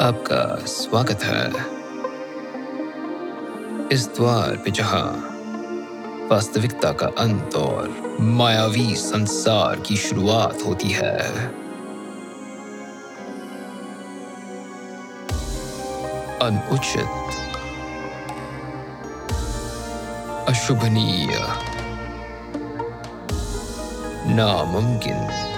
[0.00, 1.50] आपका स्वागत है।
[3.92, 5.12] इस द्वार पे जहाँ
[6.30, 11.18] वास्तविकता का अंत और मायावी संसार की शुरुआत होती है।
[16.42, 17.10] अनुचित,
[20.48, 21.46] अशुभनीय,
[24.34, 25.50] नामुमकिन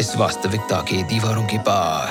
[0.00, 2.08] इस वास्तविकता की दीवारों के पार।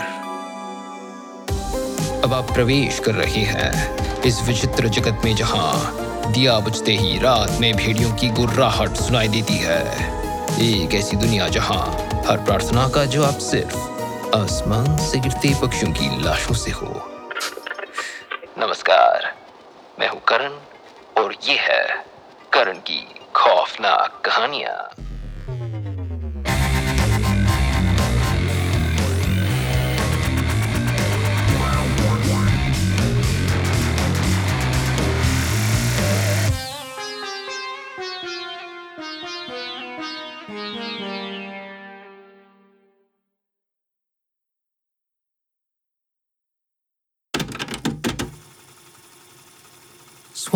[2.23, 7.57] अब आप प्रवेश कर रहे हैं इस विचित्र जगत में जहाँ दिया बुझते ही रात
[7.61, 9.81] में भेड़ियों की गुर्राहट सुनाई देती है।
[10.61, 11.85] एक ऐसी दुनिया जहाँ
[12.27, 17.08] हर प्रार्थना का जवाब सिर्फ़ आसमान से गिरते पक्षियों की लाशों से हो।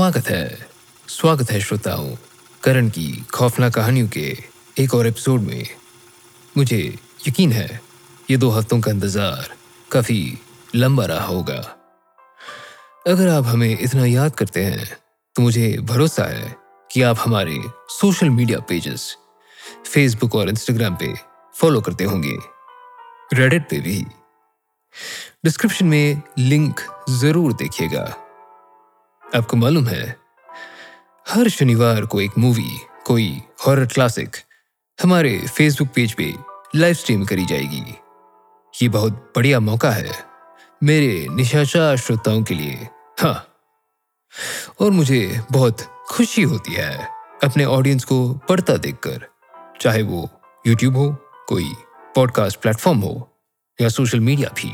[0.04, 0.68] स्वागत है।
[1.08, 2.10] स्वागत है श्रोताओं,
[2.64, 4.26] करण की खौफनाक कहानियों के
[4.78, 5.68] एक और एपिसोड में।
[6.56, 6.80] मुझे
[7.28, 7.80] यकीन है,
[8.30, 9.48] ये दो हफ्तों का इंतज़ार
[9.92, 10.38] काफ़ी
[10.76, 11.56] लंबा रहा होगा।
[13.08, 14.88] अगर आप हमें इतना याद करते हैं
[15.36, 16.56] तो मुझे भरोसा है
[16.90, 17.58] कि आप हमारे
[17.92, 19.06] सोशल मीडिया पेजेस,
[19.94, 21.14] फेसबुक और इंस्टाग्राम पे
[21.56, 22.36] फॉलो करते होंगे।
[23.34, 23.96] रेडिट पे भी।
[25.46, 26.82] डिस्क्रिप्शन में लिंक
[27.12, 28.06] ज़रूर देखिएगा।
[29.36, 30.04] आपको मालूम है,
[31.26, 33.26] हर शनिवार को एक मूवी कोई
[33.66, 34.36] हॉरर क्लासिक
[35.00, 36.34] हमारे फेसबुक पेज पे
[36.76, 37.96] लाइव स्ट्रीम करी जाएगी।
[38.74, 40.12] ये बहुत बढ़िया मौका है
[40.82, 42.88] मेरे निशाचर श्रोताओं के लिए।
[43.20, 43.36] हाँ
[44.80, 47.08] और मुझे बहुत खुशी होती है
[47.44, 49.28] अपने ऑडियंस को पढ़ता देखकर,
[49.82, 50.30] चाहे वो
[50.68, 51.12] यूट्यूब हो,
[51.50, 51.74] कोई
[52.16, 53.30] पॉडकास्ट प्लेटफॉर्म हो,
[53.80, 54.74] या सोशल मीडिया भी।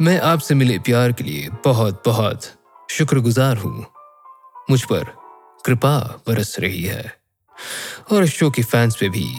[0.00, 2.52] मैं आपसे मिले प्यार के लिए बहुत बहुत
[2.90, 3.86] शुक्रगुजार हूँ।
[4.70, 5.04] मुझ पर
[5.64, 7.14] कृपा बरस रही है
[8.12, 9.36] और शो के फैंस पे भी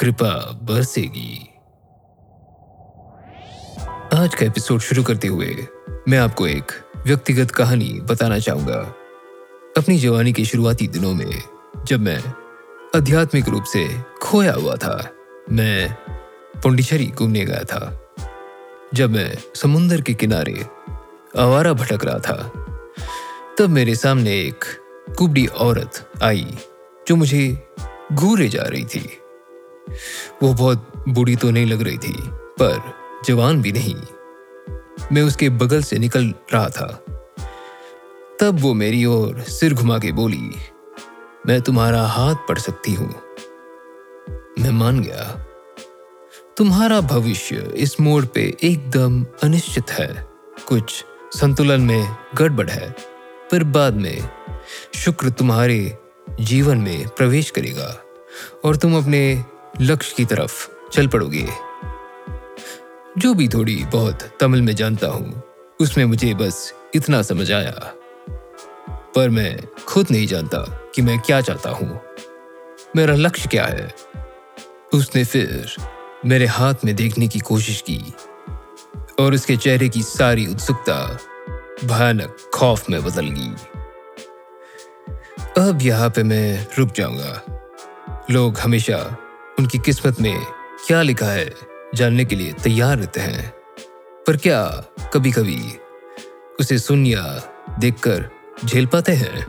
[0.00, 1.48] कृपा बरसेगी।
[4.18, 5.66] आज का एपिसोड शुरू करते हुए
[6.08, 6.72] मैं आपको एक
[7.06, 8.80] व्यक्तिगत कहानी बताना चाहूँगा।
[9.76, 11.42] अपनी जवानी के शुरुआती दिनों में
[11.84, 12.22] जब मैं
[12.96, 15.10] आध्यात्मिक रूप से खोया हुआ था,
[15.50, 15.96] मैं
[16.62, 18.10] पुंडिचेरी घूमने गया था।
[18.94, 20.66] जब मैं समुंदर के किनारे
[21.38, 22.36] आवारा भटक रहा था।
[23.58, 24.64] तब मेरे सामने एक
[25.18, 26.56] कुबड़ी औरत आई,
[27.08, 27.68] जो मुझे
[28.12, 29.18] घूरे जा रही थी।
[30.42, 32.14] वो बहुत बूढ़ी तो नहीं लग रही थी,
[32.60, 32.92] पर
[33.26, 33.96] जवान भी नहीं।
[35.12, 37.04] मैं उसके बगल से निकल रहा था।
[38.40, 40.50] तब वो मेरी ओर सिर घुमा के बोली,
[41.46, 43.14] मैं तुम्हारा हाथ पढ़ सकती हूँ।
[44.58, 45.24] मैं मान गया।
[46.56, 50.28] तुम्हारा भविष्य इस मोड़ पे एकदम अनिश्चित है।
[50.68, 52.90] कुछ संतुलन में गड़बड़ है
[53.52, 54.28] पर बाद में
[54.94, 55.98] शुक्र तुम्हारे
[56.40, 57.96] जीवन में प्रवेश करेगा
[58.64, 59.44] और तुम अपने
[59.80, 61.48] लक्ष्य की तरफ़ चल पड़ोगे।
[63.18, 65.42] जो भी थोड़ी बहुत तमिल में जानता हूँ
[65.80, 67.92] उसमें मुझे बस इतना समझ आया
[69.14, 72.00] पर मैं खुद नहीं जानता कि मैं क्या चाहता हूँ।
[72.96, 73.94] मेरा लक्ष्य क्या है?
[74.94, 75.76] उसने फिर
[76.26, 78.00] मेरे हाथ में देखने की कोशिश की।
[79.20, 81.18] और उसके चेहरे की सारी उत्सुकता
[81.84, 83.50] भयानक खौफ में बदल गई।
[85.62, 87.42] अब यहाँ पे मैं रुक जाऊँगा।
[88.30, 89.16] लोग हमेशा
[89.58, 90.44] उनकी किस्मत में
[90.86, 91.54] क्या लिखा है
[91.94, 93.52] जानने के लिए तैयार रहते हैं।
[94.26, 94.84] पर क्या
[95.14, 95.72] कभी कभी
[96.60, 97.24] उसे सुन या
[97.78, 98.30] देखकर
[98.64, 99.46] झेल पाते हैं?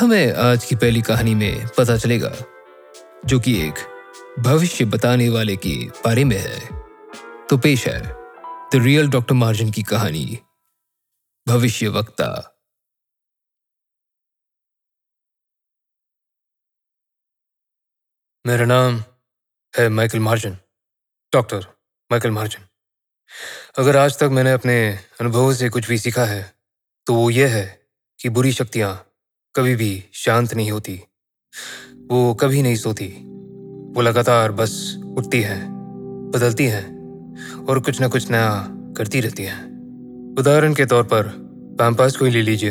[0.00, 2.32] हमें आज की पहली कहानी में पता चलेगा,
[3.26, 3.74] जो कि एक
[4.38, 5.74] भविष्य बताने वाले के
[6.04, 6.83] बारे में है।
[7.50, 10.38] तो पेश है द रियल डॉक्टर मार्जिन की कहानी
[11.46, 12.28] भविष्य वक्ता
[18.46, 19.02] मेरा नाम
[19.74, 20.56] है Michael Margin,
[21.32, 21.66] doctor
[22.10, 22.64] Michael Margin.
[23.78, 24.76] अगर आज तक मैंने अपने
[25.20, 26.42] अनुभवों से कुछ भी सीखा है
[27.06, 27.66] तो वो ये है
[28.20, 28.94] कि बुरी शक्तियाँ
[29.54, 30.96] कभी भी शांत नहीं होती।
[32.10, 33.08] वो कभी नहीं सोती।
[33.94, 34.72] वो लगातार बस
[35.18, 35.62] उठती हैं,
[36.34, 36.93] बदलती हैं
[37.68, 39.74] और कुछ ना कुछ नया करती रहती हैं।
[40.38, 41.26] उदाहरण के तौर पर
[41.80, 42.70] वैम्पायर्स को ही ले लीजिए।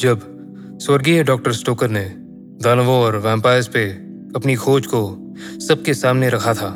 [0.00, 0.28] जब
[0.82, 2.12] स्वर्गीय डॉक्टर स्टोकर ने
[2.62, 3.88] दानवों और वैम्पायर्स पे
[4.36, 6.70] अपनी खोज को सबके सामने रखा था,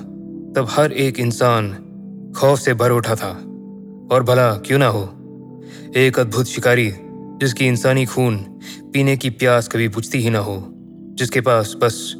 [0.57, 1.73] तब हर एक इंसान
[2.37, 3.31] खौफ से भर उठा था।
[4.13, 5.03] और भला क्यों ना हो,
[5.97, 6.93] एक अद्भुत शिकारी
[7.41, 8.37] जिसकी इंसानी खून
[8.93, 10.69] पीने की प्यास कभी बुझती ही ना हो,
[11.15, 12.15] जिसके पास बस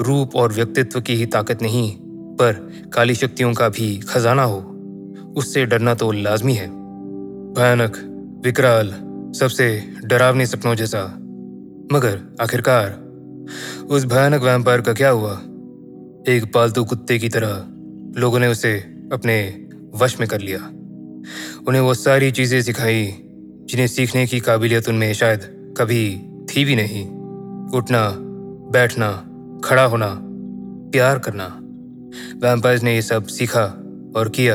[0.00, 1.98] रूप और व्यक्तित्व की ही ताकत नहीं
[2.36, 4.58] पर काली शक्तियों का भी खजाना हो,
[5.36, 6.66] उससे डरना तो लाजमी है।
[7.54, 7.96] भयानक,
[8.44, 8.88] विकराल,
[9.38, 11.04] सबसे डरावने सपनों जैसा।
[11.92, 12.90] मगर आखिरकार,
[13.90, 15.32] उस भयानक वैम्पायर का क्या हुआ?
[16.28, 17.66] एक पालतू कुत्ते की तरह
[18.20, 18.78] लोगों ने उसे
[19.12, 20.58] अपने वश में कर लिया।
[21.68, 23.14] उन्हें वो सारी चीज़ें सिखाई,
[23.66, 27.08] जिन्हें सीखने की काबिलियत उनमें शायद कभी थी भी नहीं।
[27.70, 28.16] उठना,
[28.70, 29.30] बैठना,
[29.64, 30.18] खड़ा होना,
[30.92, 31.60] प्यार करना।
[32.42, 33.64] वैम्पायर्स ने ये सब सीखा
[34.16, 34.54] और किया।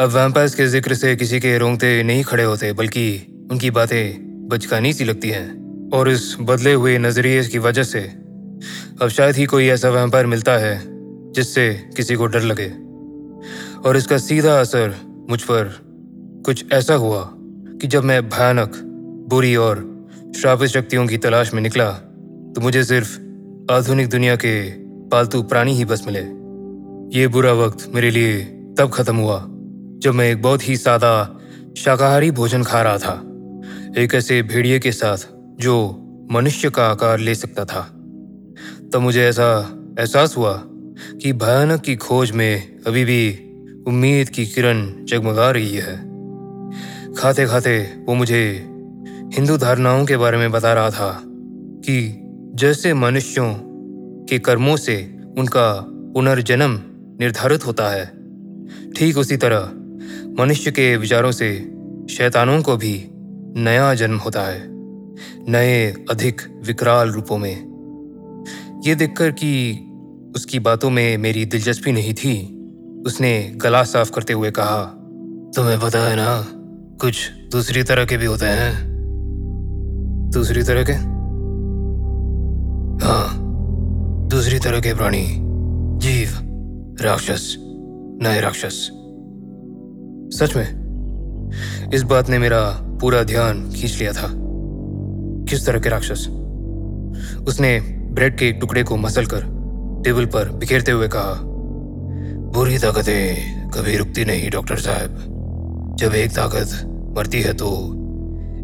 [0.00, 4.92] अब वैम्पायर्स के ज़िक्र से किसी के रोंगटे नहीं खड़े होते, बल्कि उनकी बातें बचकानी
[4.92, 8.00] सी लगती हैं। और इस बदले हुए नज़रिए की वजह से
[9.02, 10.80] अब शायद ही कोई ऐसा वैम्पायर मिलता है,
[11.32, 12.68] जिससे किसी को डर लगे।
[13.80, 14.94] और इसका सीधा असर
[15.30, 15.72] मुझ पर
[16.46, 17.28] कुछ ऐसा हुआ
[17.80, 18.72] कि जब मैं भयानक,
[19.30, 19.88] बुरी और
[20.36, 21.90] श्रापित शक्तियों की तलाश में निकला
[22.54, 23.18] तो मुझे सिर्फ़
[23.72, 24.52] आधुनिक दुनिया के
[25.12, 26.40] पालतू प्राणी ही बस मिले।
[27.18, 28.44] ये बुरा वक्त मेरे लिए
[28.78, 29.46] तब खत्म हुआ,
[29.98, 31.38] जब मैं एक बहुत ही सादा,
[31.76, 33.22] शाकाहारी भोजन खा रहा था।
[34.02, 35.16] एक ऐसे भेड़िए के साथ,
[35.60, 35.96] जो
[36.32, 37.80] मनुष्य का आकार ले सकता था।
[38.92, 40.62] तब मुझे ऐसा एहसास हुआ
[41.22, 43.46] कि भयानक की खोज में अभी भी
[43.86, 45.96] उम्मीद की किरण जगमगा रही है।
[47.14, 47.78] खाते खाते
[48.08, 48.66] वो मुझे
[49.34, 51.22] हिंदू धारणाओं के बारे में बता रहा था
[51.58, 52.20] कि
[52.54, 53.54] जैसे मनुष्यों
[54.30, 54.96] के कर्मों से
[55.38, 55.68] उनका
[56.14, 56.78] पुनर्जन्म
[57.20, 58.04] निर्धारित होता है।
[58.96, 59.70] ठीक उसी तरह
[60.38, 61.50] मनुष्य के विचारों से
[62.10, 62.94] शैतानों को भी
[63.56, 64.62] नया जन्म होता है,
[65.48, 67.56] नए अधिक विकराल रूपों में।
[68.86, 69.52] ये देखकर कि
[70.36, 72.34] उसकी बातों में मेरी दिलचस्पी नहीं थी,
[73.06, 74.84] उसने गला साफ़ करते हुए कहा,
[75.56, 76.46] तुम्हें पता है ना,
[77.00, 78.72] कुछ दूसरी तरह के भी होते हैं।
[80.30, 80.92] दूसरी तरह के?
[83.06, 83.39] हाँ।
[84.64, 85.26] तरह के प्राणी,
[85.98, 86.28] जीव,
[87.00, 87.56] राक्षस,
[88.22, 88.90] नए राक्षस।
[90.38, 90.68] सच में,
[91.94, 92.60] इस बात ने मेरा
[93.00, 94.28] पूरा ध्यान खींच लिया था।
[95.48, 96.26] किस तरह के राक्षस?
[97.48, 97.80] उसने
[98.10, 99.42] ब्रेड के एक टुकड़े को मसल कर
[100.04, 101.40] टेबल पर बिखेरते हुए कहा,
[102.52, 106.68] बुरी ताकतें कभी रुकती नहीं, डॉक्टर साहब। जब एक ताकत
[107.16, 107.70] मरती है तो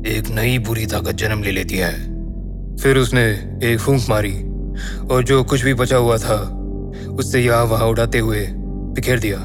[0.06, 1.92] एक नई बुरी ताकत जन्म ले लेती है।
[2.76, 3.24] फिर उसने
[3.64, 4.45] एक फूंक मारी
[5.10, 6.38] और जो कुछ भी बचा हुआ था,
[7.10, 9.38] उससे यहाँ वहाँ उड़ाते हुए बिखेर दिया।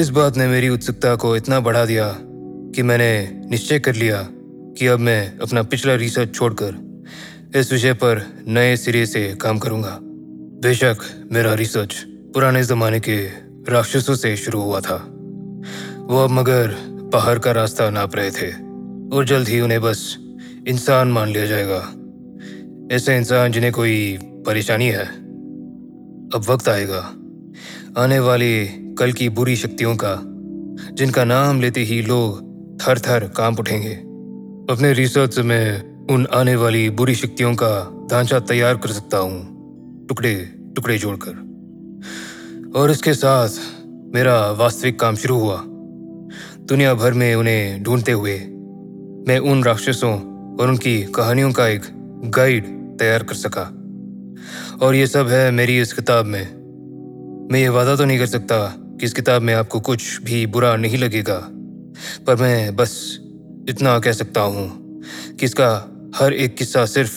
[0.00, 2.16] इस बात ने मेरी उत्सुकता को इतना बढ़ा दिया
[2.74, 4.28] कि मैंने निश्चय कर लिया
[4.78, 6.92] कि अब मैं अपना पिछला रिसर्च छोड़कर
[7.56, 9.98] इस विषय पर नए सिरे से काम करूँगा।
[10.62, 10.96] बेशक
[11.32, 13.16] मेरा रिसर्च पुराने जमाने के
[13.68, 14.96] राक्षसों से शुरू हुआ था।
[16.10, 16.74] वो अब मगर
[17.12, 18.52] बाहर का रास्ता नाप रहे थे
[19.16, 20.18] और जल्द ही उन्हें बस
[20.68, 21.92] इंसान मान लिया जाएगा।
[22.92, 25.04] ऐसे इंसान जिन्हें कोई परेशानी है,
[26.34, 26.98] अब वक्त आएगा।
[28.02, 28.66] आने वाली
[28.98, 30.20] कल की बुरी शक्तियों का,
[30.94, 32.42] जिनका नाम लेते ही लोग
[32.80, 33.94] थर थर काँप उठेंगे।
[34.74, 37.70] अपने रिसर्च मैं उन आने वाली बुरी शक्तियों का
[38.10, 39.40] ढांचा तैयार कर सकता हूँ,
[40.08, 40.34] टुकड़े
[40.76, 41.32] टुकड़े जोड़कर।
[42.76, 43.48] और इसके साथ
[44.14, 45.62] मेरा वास्तविक काम शुरू हुआ।
[46.66, 48.38] दुनिया भर में उन्हें ढूंढते हुए
[49.28, 50.14] मैं उन राक्षसों
[50.56, 51.82] और उनकी कहानियों का एक
[52.24, 53.62] गाइड तैयार कर सका।
[54.82, 56.42] और ये सब है मेरी इस किताब में।
[57.52, 60.76] मैं ये वादा तो नहीं कर सकता कि इस किताब में आपको कुछ भी बुरा
[60.76, 61.38] नहीं लगेगा।
[62.26, 62.92] पर मैं बस
[63.68, 64.68] इतना कह सकता हूँ
[65.32, 65.68] कि इसका
[66.16, 67.12] हर एक किस्सा सिर्फ़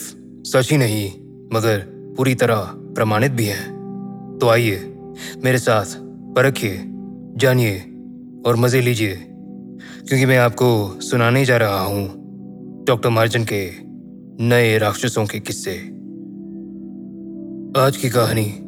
[0.48, 1.08] सच ही नहीं,
[1.52, 1.78] मगर
[2.16, 3.62] पूरी तरह प्रमाणित भी है।
[4.38, 4.76] तो आइए,
[5.44, 5.96] मेरे साथ
[6.36, 6.82] परखिए,
[7.36, 7.78] जानिए
[8.46, 9.14] और मज़े लीजिए,
[10.08, 10.68] क्योंकि मैं आपको
[11.00, 12.04] सुनाने जा रहा हूँ
[12.86, 13.64] डॉक्टर मार्जन के
[14.40, 15.78] नए राक्षसों के किस्से।
[17.80, 18.58] आज की कहानी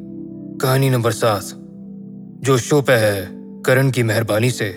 [0.58, 1.42] कहानी नंबर सात,
[2.40, 3.28] जो शो पे है
[3.62, 4.70] करण की मेहरबानी से,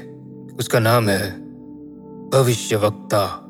[0.60, 1.32] उसका नाम है
[2.30, 3.42] भविष्य वक्ता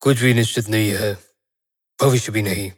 [0.00, 1.18] कुछ भी निश्चित नहीं है,
[2.02, 2.72] भविष्य भी नहीं।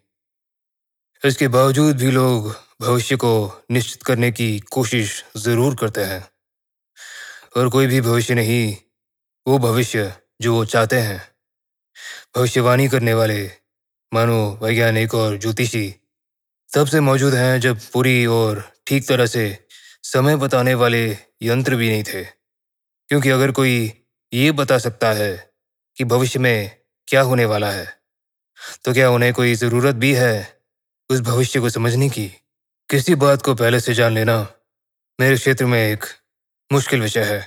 [1.25, 6.29] इसके बावजूद भी लोग भविष्य को निश्चित करने की कोशिश ज़रूर करते हैं।
[7.57, 8.77] और कोई भी भविष्य नहीं,
[9.49, 11.32] वो भविष्य जो वो चाहते हैं।
[12.37, 13.51] भविष्यवाणी करने वाले,
[14.13, 15.89] मानो वैज्ञानिक और ज्योतिषी,
[16.71, 19.45] तब से मौजूद हैं जब पूरी और ठीक तरह से
[20.03, 21.05] समय बताने वाले
[21.43, 22.25] यंत्र भी नहीं थे।
[23.09, 23.93] क्योंकि अगर कोई
[24.33, 25.33] ये बता सकता है
[25.97, 26.77] कि भविष्य में
[27.09, 27.87] क्या होने वाला है
[28.85, 30.61] तो क्या उन्हें कोई ज़रूरत भी है
[31.11, 32.27] उस भविष्य को समझने की?
[32.89, 34.37] किसी बात को पहले से जान लेना
[35.19, 36.05] मेरे क्षेत्र में एक
[36.71, 37.41] मुश्किल विषय है।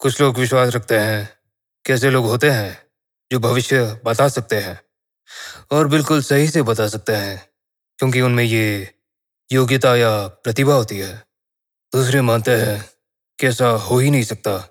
[0.00, 1.28] कुछ लोग विश्वास रखते हैं,
[1.84, 2.89] कैसे लोग होते हैं?
[3.32, 4.80] जो भविष्य बता सकते हैं।
[5.70, 7.48] और बिल्कुल सही से बता सकते हैं,
[7.98, 8.94] क्योंकि उनमें ये
[9.52, 11.24] योग्यता या प्रतिभा होती है।
[11.94, 12.90] दूसरे मानते हैं
[13.38, 14.68] कि ऐसा हो ही नहीं सकता।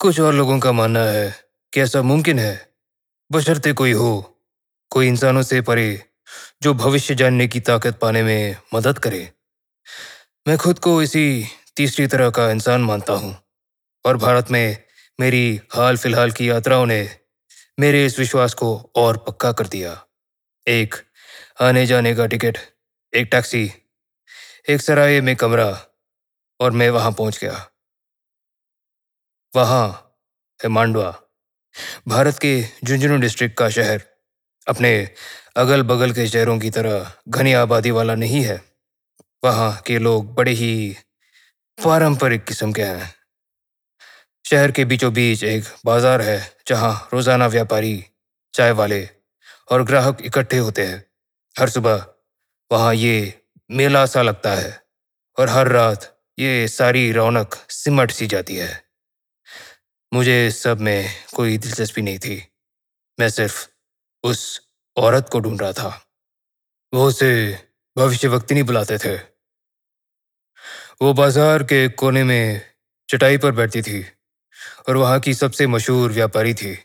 [0.00, 1.34] कुछ और लोगों का मानना है
[1.72, 2.72] कि ऐसा मुमकिन है।
[3.32, 4.40] बशर्ते कोई हो,
[4.90, 6.02] कोई इंसानों से परे,
[6.62, 9.32] जो भविष्य जानने की ताकत पाने में मदद करे।
[10.48, 11.46] मैं खुद को इसी
[11.76, 13.36] तीसरी तरह का इंसान मानता हूँ।
[14.04, 14.82] और भारत में
[15.20, 17.23] मेरी हाल फ़िलहाल की यात्राओं ने
[17.80, 20.06] मेरे इस विश्वास को और पक्का कर दिया।
[20.68, 20.94] एक
[21.60, 22.58] आने जाने का टिकट,
[23.14, 23.72] एक टैक्सी,
[24.68, 25.86] एक सराय में कमरा
[26.60, 27.70] और मैं वहाँ पहुँच गया।
[29.56, 30.16] वहाँ
[30.62, 31.20] है मांडवा,
[32.08, 34.02] भारत के झुंझुनू डिस्ट्रिक्ट का शहर।
[34.68, 35.10] अपने
[35.56, 38.62] अगल बगल के शहरों की तरह घनी आबादी वाला नहीं है।
[39.44, 40.96] वहाँ के लोग बड़े ही
[41.84, 43.14] पारंपरिक किस्म के हैं।
[44.44, 48.04] शहर के बीचों बीच एक बाज़ार है, जहाँ रोज़ाना व्यापारी,
[48.54, 49.08] चाय वाले
[49.72, 51.04] और ग्राहक इकट्ठे होते हैं।
[51.56, 52.04] हर सुबह
[52.70, 54.72] वहाँ ये मेला सा लगता है
[55.38, 58.82] और हर रात ये सारी रौनक सिमट सी जाती है।
[60.12, 62.42] मुझे सब में कोई दिलचस्पी नहीं थी।
[63.18, 63.66] मैं सिर्फ़
[64.24, 64.60] उस
[64.96, 65.88] औरत को ढूंढ रहा था।
[66.92, 67.30] वो उसे
[67.96, 69.14] भविष्य वक्ति नहीं बुलाते थे।
[71.02, 72.60] वो बाज़ार के कोने में
[73.08, 74.04] चटाई पर बैठती थी।
[74.88, 76.78] और वहाँ की सबसे मशहूर व्यापारी थी।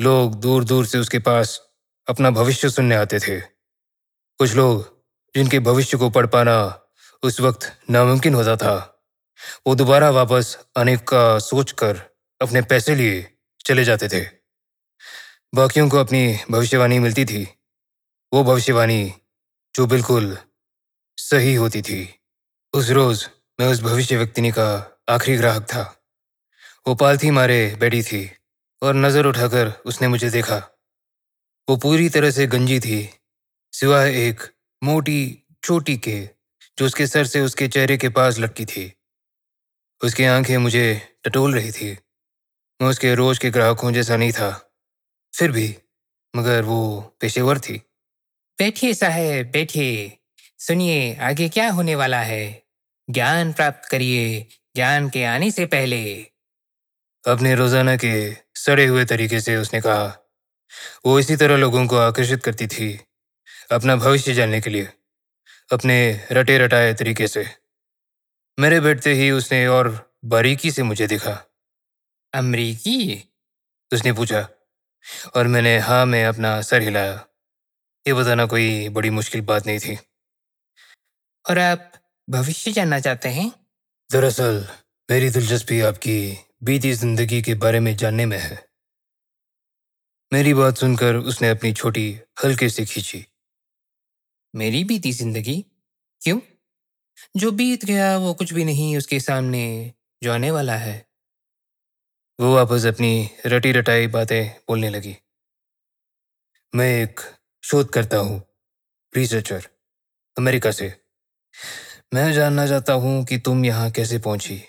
[0.00, 1.62] लोग दूर दूर से उसके पास
[2.08, 3.40] अपना भविष्य सुनने आते थे।
[4.38, 6.82] कुछ लोग, जिनके भविष्य को पढ़ पाना
[7.22, 9.04] उस वक्त नामुमकिन होता था,
[9.66, 11.96] वो दोबारा वापस आने का सोचकर
[12.40, 14.24] अपने पैसे लिए चले जाते थे।
[15.54, 17.54] बाकियों को अपनी भविष्यवाणी मिलती थी।
[18.32, 19.14] वो भविष्यवाणी
[19.74, 20.38] जो बिल्कुल
[21.16, 22.20] सही होती थी।
[22.72, 23.28] उस रोज
[23.60, 25.97] मैं उस भविष्य व्यक्तिनी का आखिरी ग्राहक था।
[26.88, 28.30] वो पालथी मारे बैठी थी
[28.82, 30.56] और नज़र उठाकर उसने मुझे देखा।
[31.68, 33.10] वो पूरी तरह से गंजी थी
[33.72, 34.40] सिवाय एक
[34.82, 36.20] मोटी चोटी के,
[36.78, 38.92] जो उसके सर से उसके चेहरे के पास लटकी थी।
[40.00, 41.90] उसकी आँखें मुझे टटोल रही थी।
[42.80, 44.50] मैं उसके रोज के ग्राहकों जैसा नहीं था,
[45.34, 45.76] फिर भी
[46.36, 46.80] मगर वो
[47.20, 47.76] पेशेवर थी।
[48.58, 50.18] बैठिए साहेब, बैठिए।
[50.58, 52.62] सुनिए, आगे क्या होने वाला है?
[53.10, 56.02] ज्ञान प्राप्त करिए, ज्ञान के आने से पहले।
[57.28, 58.12] अपने रोज़ाना के
[58.56, 60.06] सड़े हुए तरीके से उसने कहा
[61.06, 62.88] वो इसी तरह लोगों को आकर्षित करती थी
[63.72, 64.88] अपना भविष्य जानने के लिए
[65.70, 65.98] अपने
[66.32, 67.44] रटे रटाए तरीके से।
[68.58, 69.88] मेरे बैठते ही उसने और
[70.24, 71.32] बारीकी से मुझे देखा।
[72.32, 73.24] अमरीकी?
[73.90, 74.48] उसने पूछा
[75.36, 77.14] और मैंने हाँ में अपना सर हिलाया।
[78.06, 79.98] ये बताना कोई बड़ी मुश्किल बात नहीं थी।
[81.44, 81.92] और आप
[82.28, 83.52] भविष्य जानना चाहते हैं?
[84.10, 84.66] दरअसल
[85.08, 86.18] मेरी दिलचस्पी आपकी
[86.62, 88.68] बीती ज़िंदगी के बारे में जानने में है।
[90.32, 93.26] मेरी बात सुनकर उसने अपनी छोटी, हल्के से खींची।
[94.56, 95.64] मेरी बीती ज़िंदगी?
[96.22, 96.40] क्यों?
[97.36, 101.06] जो बीत गया, वो कुछ भी नहीं, उसके सामने जो आने वाला है।
[102.40, 105.16] वो वापस अपनी रटी रटाई बातें बोलने लगी।
[106.74, 107.20] मैं एक
[107.62, 108.42] शोध करता हूँ,
[109.16, 109.68] रिसर्चर,
[110.38, 111.00] अमेरिका से।
[112.14, 114.62] मैं जानना चाहता हूँ कि तुम यहाँ कैसे पहुँची,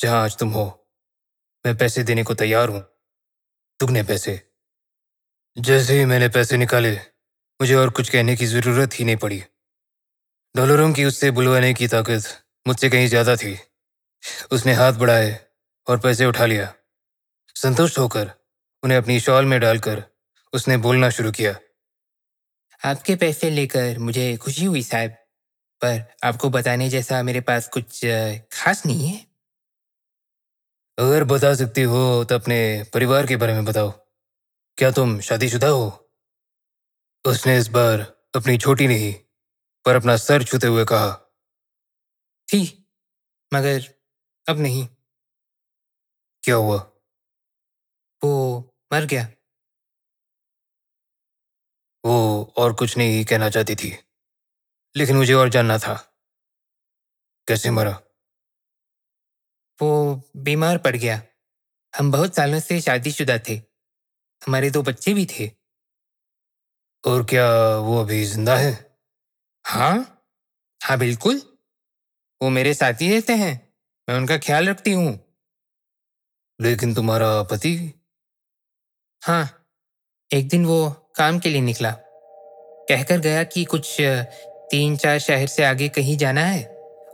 [0.00, 0.83] जहाँ आज तुम हो।
[1.64, 2.80] मैं पैसे देने को तैयार हूँ।
[3.80, 4.40] दुगने पैसे।
[5.56, 6.94] जैसे ही मैंने पैसे निकाले,
[7.60, 9.42] मुझे और कुछ कहने की ज़रूरत ही नहीं पड़ी।
[10.56, 13.56] डॉलरों की उससे बुलवाने की ताकत मुझसे कहीं ज़्यादा थी।
[14.52, 15.38] उसने हाथ बढ़ाए
[15.86, 16.72] और पैसे उठा लिया।
[17.56, 18.30] संतुष्ट होकर
[18.82, 20.02] उन्हें अपनी शॉल में डालकर
[20.52, 21.54] उसने बोलना शुरू किया।
[22.82, 25.10] आपके पैसे लेकर मुझे खुशी हुई साहब,
[25.82, 28.00] पर आपको बताने जैसा मेरे पास कुछ
[28.52, 29.33] खास नहीं है।
[30.98, 32.56] अगर बता सकती हो तो अपने
[32.94, 33.90] परिवार के बारे में बताओ।
[34.78, 35.86] क्या तुम शादीशुदा हो?
[37.24, 38.00] उसने इस बार
[38.34, 39.12] अपनी छोटी नहीं,
[39.84, 41.10] पर अपना सर छूते हुए कहा।
[42.48, 42.62] थी,
[43.52, 43.88] मगर
[44.46, 44.86] अब नहीं।
[46.42, 46.78] क्या हुआ?
[48.22, 48.32] वो
[48.92, 49.26] मर गया।
[52.04, 52.16] वो
[52.56, 53.96] और कुछ नहीं कहना चाहती थी,
[54.94, 55.94] लेकिन मुझे और जानना था।
[57.48, 58.00] कैसे मरा?
[59.82, 61.22] वो बीमार पड़ गया।
[61.98, 63.54] हम बहुत सालों से शादीशुदा थे।
[64.46, 65.50] हमारे दो बच्चे भी थे।
[67.06, 68.96] और क्या वो अभी ज़िंदा है?
[69.64, 70.24] हाँ।
[70.82, 71.42] हाँ बिल्कुल।
[72.42, 73.72] वो मेरे साथ रहते हैं।
[74.08, 75.34] मैं उनका ख्याल रखती हूँ।
[76.60, 78.02] लेकिन तुम्हारा पति?
[79.22, 79.66] हाँ।
[80.32, 81.90] एक दिन वो काम के लिए निकला।
[82.88, 83.96] कहकर गया कि कुछ,
[84.70, 86.64] तीन चार शहर से आगे कहीं जाना है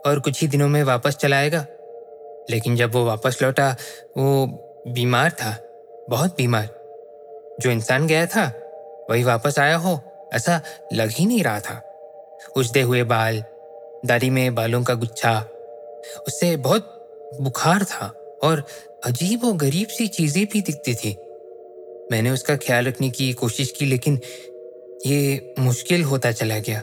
[0.07, 1.67] और कुछ ही दिनों में वापस चला आएगा।
[2.51, 3.77] लेकिन जब वो वापस लौटा,
[4.17, 4.47] वो
[4.89, 5.57] बीमार था,
[6.11, 6.69] बहुत बीमार।
[7.61, 8.47] जो इंसान गया था,
[9.11, 10.01] वही वापस आया हो,
[10.35, 10.61] ऐसा
[10.93, 11.83] लग ही नहीं रहा था।
[12.57, 13.45] उजदे हुए बाल,
[14.07, 15.41] दाढ़ी में बालों का गुच्छा,
[16.27, 16.97] उससे बहुत
[17.41, 18.07] बुखार था
[18.43, 18.65] और
[19.05, 21.17] अजीब और गरीब सी चीज़ें भी दिखती थी।
[22.13, 24.21] मैंने उसका ख्याल रखने की कोशिश की, लेकिन
[25.07, 26.83] ये मुश्किल होता चला गया।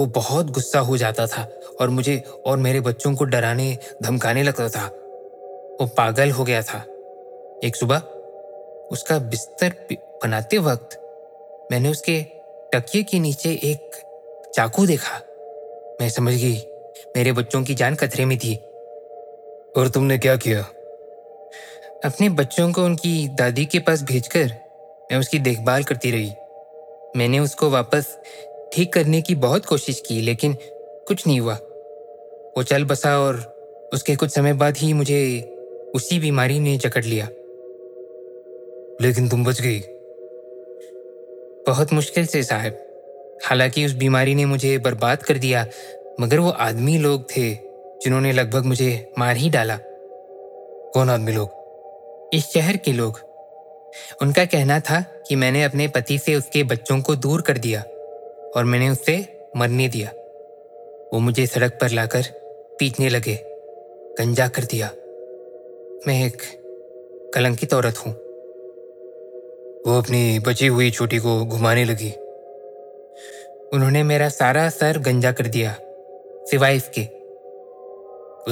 [0.00, 4.68] वो बहुत गुस्सा हो जाता था और मुझे और मेरे बच्चों को डराने, धमकाने लगता
[4.68, 4.86] था।
[5.80, 6.78] वो पागल हो गया था।
[7.64, 7.98] एक सुबह
[8.92, 11.00] उसका बिस्तर बनाते वक्त
[11.72, 12.22] मैंने उसके
[12.74, 13.90] तकिए के नीचे एक
[14.54, 15.20] चाकू देखा।
[16.00, 16.56] मैं समझ गई,
[17.16, 18.56] मेरे बच्चों की जान खतरे में थी।
[19.76, 20.60] और तुमने क्या किया?
[22.04, 24.44] अपने बच्चों को उनकी दादी के पास भेजकर
[25.12, 26.32] मैं उसकी देखभाल करती रही।
[27.16, 28.18] मैंने उसको वापस
[28.72, 30.56] ठीक करने की बहुत कोशिश की, लेकिन
[31.08, 31.54] कुछ नहीं हुआ।
[32.56, 33.60] वो चल बसा और
[33.94, 35.40] उसके कुछ समय बाद ही मुझे
[35.94, 37.28] उसी बीमारी ने जकड़ लिया।
[39.02, 39.80] लेकिन तुम बच गई।
[41.66, 42.86] बहुत मुश्किल से, साहब।
[43.44, 45.66] हालाँकि उस बीमारी ने मुझे बर्बाद कर दिया,
[46.20, 47.54] मगर वो आदमी लोग थे
[48.02, 49.78] जिन्होंने लगभग मुझे मार ही डाला।
[50.94, 51.60] कौन आदमी लोग?
[52.34, 53.20] इस शहर के लोग।
[54.22, 57.84] उनका कहना था कि मैंने अपने पति से उसके बच्चों को दूर कर दिया।
[58.56, 60.10] और मैंने उससे मरने दिया।
[61.12, 62.22] वो मुझे सड़क पर लाकर
[62.78, 63.34] पीटने लगे,
[64.18, 64.86] गंजा कर दिया।
[66.06, 66.42] मैं एक
[67.34, 68.12] कलंकित औरत हूँ।
[69.86, 72.10] वो अपनी बची हुई छोटी को घुमाने लगी।
[73.72, 75.74] उन्होंने मेरा सारा सर गंजा कर दिया,
[76.46, 77.04] सिवाय इसके।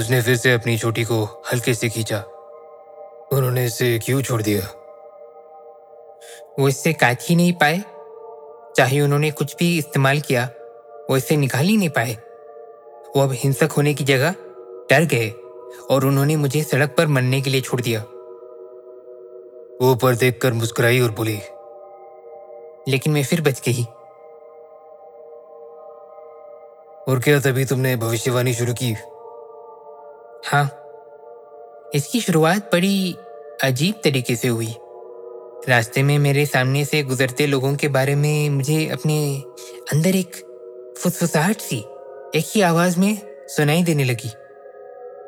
[0.00, 2.19] उसने फिर से अपनी छोटी को हल्के से खींचा।
[3.33, 4.61] उन्होंने इसे क्यों छोड़ दिया?
[6.59, 7.83] वो इससे काट ही नहीं पाए।
[8.77, 10.45] चाहे उन्होंने कुछ भी इस्तेमाल किया,
[11.11, 12.14] वो इसे निकाल ही नहीं पाए।
[13.16, 14.35] वो अब हिंसक होने की जगह
[14.90, 15.29] डर गए
[15.90, 18.01] और उन्होंने मुझे सड़क पर मरने के लिए छोड़ दिया।
[19.83, 21.38] वो ऊपर देखकर मुस्कुराई और बोली,
[22.88, 23.85] लेकिन मैं फिर बच गई।
[27.05, 28.92] और क्या तभी तुमने भविष्यवाणी शुरू की?
[30.47, 30.64] हाँ
[31.95, 33.16] इसकी शुरुआत बड़ी
[33.62, 34.75] अजीब तरीके से हुई।
[35.66, 39.42] रास्ते में मेरे सामने से गुजरते लोगों के बारे में मुझे अपने
[39.92, 40.37] अंदर एक
[40.99, 41.79] फुसफुसाहट सी,
[42.35, 43.18] एक ही आवाज़ में
[43.49, 44.31] सुनाई देने लगी।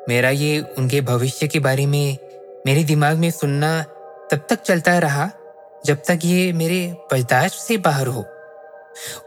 [0.09, 2.17] मेरा ये उनके भविष्य के बारे में,
[2.65, 3.83] मेरे दिमाग में सुनना
[4.31, 5.29] तब तक चलता रहा
[5.85, 8.25] जब तक ये मेरे बर्दाश्त से बाहर हो।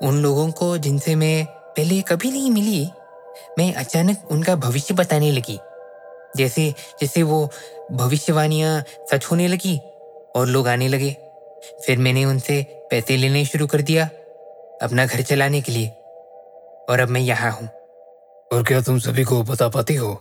[0.03, 2.89] उन लोगों को जिनसे मैं पहले कभी नहीं मिली,
[3.59, 5.59] मैं अचानक उनका भविष्य बताने लगी।
[6.37, 7.49] जैसे जैसे वो
[7.93, 9.81] भविष्यवाणियाँ सच होने लगी
[10.35, 11.17] और लोग आने लगे।
[11.87, 14.05] फिर मैंने उनसे पैसे लेने शुरू कर दिया
[14.83, 15.89] अपना घर चलाने के लिए।
[16.91, 17.69] और अब मैं यहाँ हूँ।
[18.53, 20.13] और क्या तुम सभी को बता पाती हो?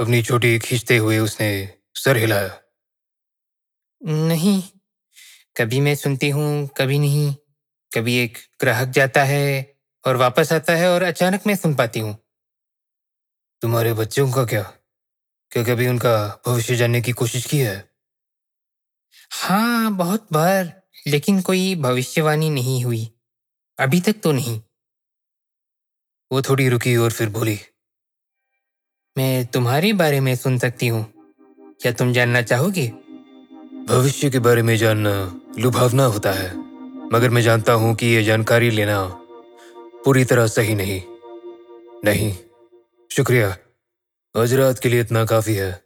[0.00, 2.60] अपनी चोटी खींचते हुए उसने सर हिलाया।
[4.06, 4.62] नहीं
[5.56, 7.34] कभी मैं सुनती हूँ कभी नहीं।
[7.94, 12.16] कभी एक ग्राहक जाता है और वापस आता है और अचानक मैं सुन पाती हूँ।
[13.62, 14.62] तुम्हारे बच्चों का क्या?
[15.50, 17.93] क्या कभी उनका भविष्य जानने की कोशिश की है?
[19.30, 23.10] हाँ बहुत बार, लेकिन कोई भविष्यवाणी नहीं हुई।
[23.80, 24.60] अभी तक तो नहीं।
[26.32, 27.58] वो थोड़ी रुकी और फिर बोली,
[29.16, 31.12] मैं तुम्हारे बारे में सुन सकती हूँ।
[31.82, 32.86] क्या तुम जानना चाहोगे?
[33.88, 36.56] भविष्य के बारे में जानना लुभावना होता है,
[37.12, 39.08] मगर मैं जानता हूँ कि यह जानकारी लेना
[40.04, 41.02] पूरी तरह सही नहीं।
[42.04, 42.36] नहीं।
[43.10, 43.56] शुक्रिया।
[44.36, 45.84] आज रात के लिए इतना काफ़ी है।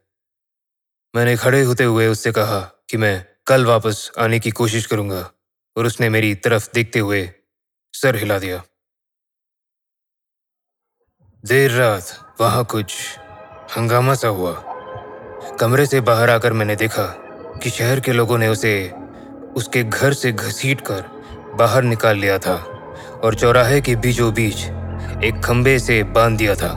[1.16, 5.30] मैंने खड़े होते हुए उससे कहा कि मैं कल वापस आने की कोशिश करूँगा
[5.76, 7.30] और उसने मेरी तरफ़ देखते हुए
[7.92, 8.62] सर हिला दिया।
[11.44, 12.94] देर रात वहाँ कुछ
[13.76, 14.64] हंगामा सा हुआ।
[15.60, 17.04] कमरे से बाहर आकर मैंने देखा
[17.62, 18.90] कि शहर के लोगों ने उसे
[19.56, 21.02] उसके घर से घसीट कर
[21.58, 22.54] बाहर निकाल लिया था
[23.24, 24.64] और चौराहे के बीचों बीच
[25.24, 26.74] एक खंबे से बाँध दिया था।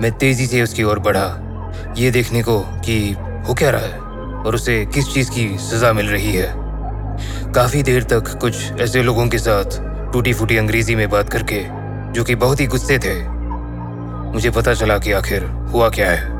[0.00, 1.42] मैं तेज़ी से उसकी ओर बढ़ा।
[1.98, 3.12] ये देखने को कि
[3.48, 4.05] हो क्या रहा है?
[4.46, 6.52] और उसे किस चीज़ की सजा मिल रही है?
[7.52, 9.78] काफ़ी देर तक कुछ ऐसे लोगों के साथ
[10.12, 11.62] टूटी फूटी अंग्रेज़ी में बात करके,
[12.12, 13.14] जो कि बहुत ही गुस्से थे,
[14.32, 16.34] मुझे पता चला कि आखिर हुआ क्या है।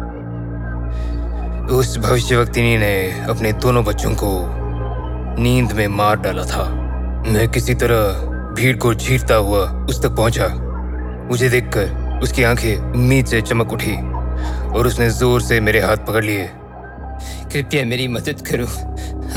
[1.67, 4.47] उस भविष्यवक्तिनी ने अपने दोनों बच्चों को
[5.43, 6.65] नींद में मार डाला था।
[7.29, 8.03] मैं किसी तरह
[8.55, 10.49] भीड़ को चीरता हुआ उस तक पहुँचा।
[11.31, 13.97] मुझे देखकर उसकी आँखें उम्मीद से चमक उठी
[14.71, 16.51] और उसने ज़ोर से मेरे हाथ पकड़ लिए।
[17.53, 18.67] कृपया मेरी मदद करो।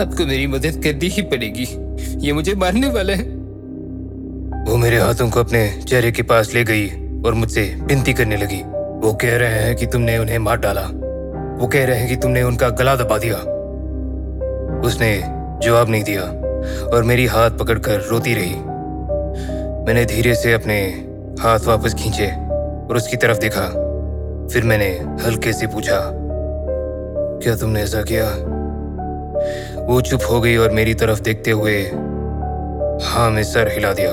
[0.01, 1.67] आपको मेरी मदद करनी ही पड़ेगी।
[2.27, 3.23] ये मुझे मारने वाला है।
[4.69, 6.87] वो मेरे हाथों को अपने चेहरे के पास ले गई
[7.25, 8.61] और मुझसे विनती करने लगी।
[8.99, 10.81] वो कह रहे हैं कि तुमने उन्हें मार डाला।
[11.61, 13.35] वो कह रहे हैं कि तुमने उनका गला दबा दिया।
[14.81, 15.23] उसने
[15.67, 16.21] जवाब नहीं दिया
[16.87, 18.55] और मेरी हाथ पकड़कर रोती रही।
[19.85, 21.05] मैंने धीरे से अपने
[21.39, 22.27] हाथ वापस खींचे
[22.89, 23.67] और उसकी तरफ़ देखा।
[24.53, 24.89] फिर मैंने
[25.25, 26.18] हल्के से पूछा
[27.43, 28.25] क्या तुमने ऐसा किया?
[29.86, 31.84] वो चुप हो गई और मेरी तरफ़ देखते हुए
[33.04, 34.12] हाँ में सर हिला दिया।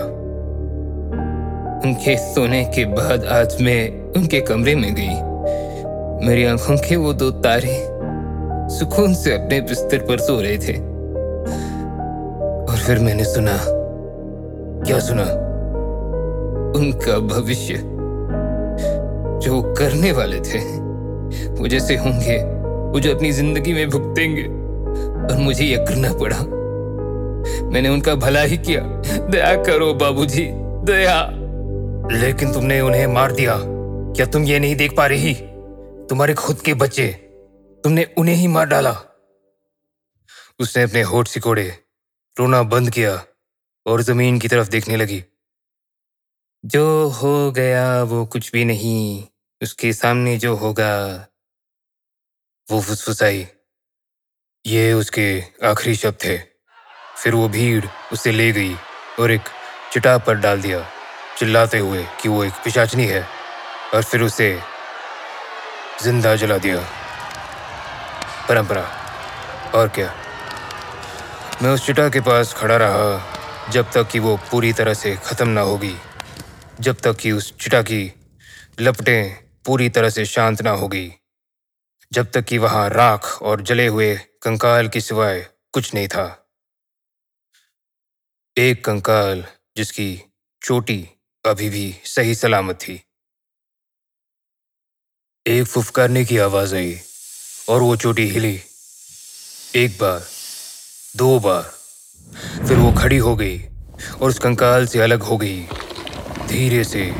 [1.85, 5.37] उनके सोने के बाद आज मैं उनके कमरे में गई।
[6.27, 7.89] मेरी आँखों के वो दो तारे
[8.79, 10.77] सुकून से अपने बिस्तर पर सो रहे थे।
[12.73, 13.59] और फिर मैंने सुना,
[14.87, 15.23] क्या सुना?
[16.79, 17.75] उनका भविष्य
[19.43, 20.59] जो करने वाले थे,
[21.51, 22.56] वो जैसे होंगे।
[22.97, 24.43] वो जो अपनी ज़िंदगी में भुगतेंगे।
[25.29, 26.39] और मुझे यह करना पड़ा।
[27.69, 28.81] मैंने उनका भला ही किया।
[29.27, 30.47] दया करो बाबूजी,
[30.85, 31.31] दया।
[32.21, 33.57] लेकिन तुमने उन्हें मार दिया।
[34.17, 35.35] क्या तुम ये नहीं देख पा रही?
[36.09, 37.09] तुम्हारे खुद के बच्चे।
[37.85, 38.97] तुमने उन्हें ही मार डाला।
[40.59, 41.79] उसने अपने होठ सिकोड़े,
[42.39, 43.25] रोना बंद किया
[43.87, 45.25] और ज़मीन की तरफ़ देखने लगी।
[46.65, 49.25] जो हो गया वो कुछ भी नहीं।
[49.63, 51.27] उसके सामने जो होगा
[52.69, 53.47] वो फुसफुसाई।
[54.65, 55.27] ये उसके
[55.65, 56.37] आखिरी शब्द थे।
[57.17, 58.75] फिर वो भीड़ उसे ले गई
[59.21, 59.49] और एक
[59.93, 60.85] चिटा पर डाल दिया,
[61.39, 63.25] चिल्लाते हुए कि वो एक पिशाचनी है
[63.95, 64.49] और फिर उसे
[66.03, 66.81] ज़िंदा जला दिया।
[68.49, 68.85] परंपरा,
[69.75, 70.13] और क्या?
[71.63, 75.49] मैं उस चिटा के पास खड़ा रहा जब तक कि वो पूरी तरह से खत्म
[75.49, 75.95] ना होगी,
[76.81, 78.03] जब तक कि उस चिटा की
[78.81, 81.13] लपटें पूरी तरह से शांत ना होगी।
[82.13, 86.49] जब तक कि वहाँ राख और जले हुए कंकाल के सिवाय कुछ नहीं था।
[88.57, 89.45] एक कंकाल
[89.77, 90.23] जिसकी
[90.63, 91.09] चोटी
[91.45, 93.01] अभी भी सही सलामत थी।
[95.47, 97.01] एक फुफकारने की आवाज़ आई
[97.69, 98.61] और वो चोटी हिली।
[99.77, 100.25] एक बार,
[101.17, 101.63] दो बार,
[102.69, 103.59] फिर वो खड़ी हो गई
[104.23, 105.63] और उस कंकाल से अलग हो गई।
[106.49, 107.11] धीरे से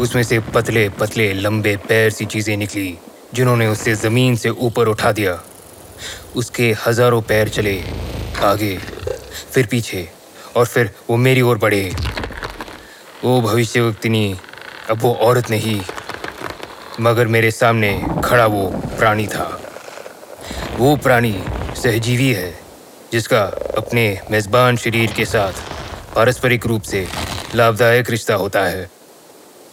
[0.00, 2.98] उसमें से पतले पतले लंबे पैर सी चीज़ें निकली।
[3.34, 5.42] जिन्होंने उसे ज़मीन से ऊपर उठा दिया।
[6.36, 7.84] उसके हज़ारों पैर चले
[8.42, 8.78] आगे,
[9.52, 10.08] फिर पीछे,
[10.56, 11.94] और फिर वो मेरी ओर बढ़े।
[13.24, 14.36] वो भविष्य भविष्यवक्तिनी,
[14.90, 15.82] अब वो औरत नहीं,
[17.00, 19.60] मगर मेरे सामने खड़ा वो प्राणी था।
[20.76, 21.44] वो प्राणी
[21.76, 22.60] सहजीवी है,
[23.12, 23.42] जिसका
[23.76, 25.52] अपने मेजबान शरीर के साथ
[26.14, 27.08] पारस्परिक रूप से
[27.54, 28.90] लाभदायक रिश्ता होता है।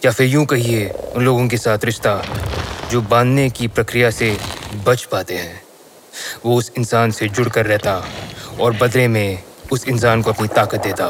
[0.04, 2.24] या फिर यूँ कहिए, उन लोगों के साथ रिश्ता
[2.94, 4.38] जो बांधने की प्रक्रिया से
[4.86, 5.62] बच पाते हैं।
[6.46, 8.08] वो उस इंसान से जुड़कर रहता
[8.60, 11.08] और बदले में उस इंसान को अपनी ताकत देता।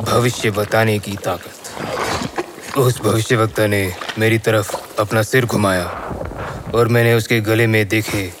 [0.00, 5.84] भविष्य बताने की ताकत। उस भविष्य वक्ता ने मेरी तरफ़ अपना सिर घुमाया
[6.74, 8.32] और मैंने उसके गले में देखे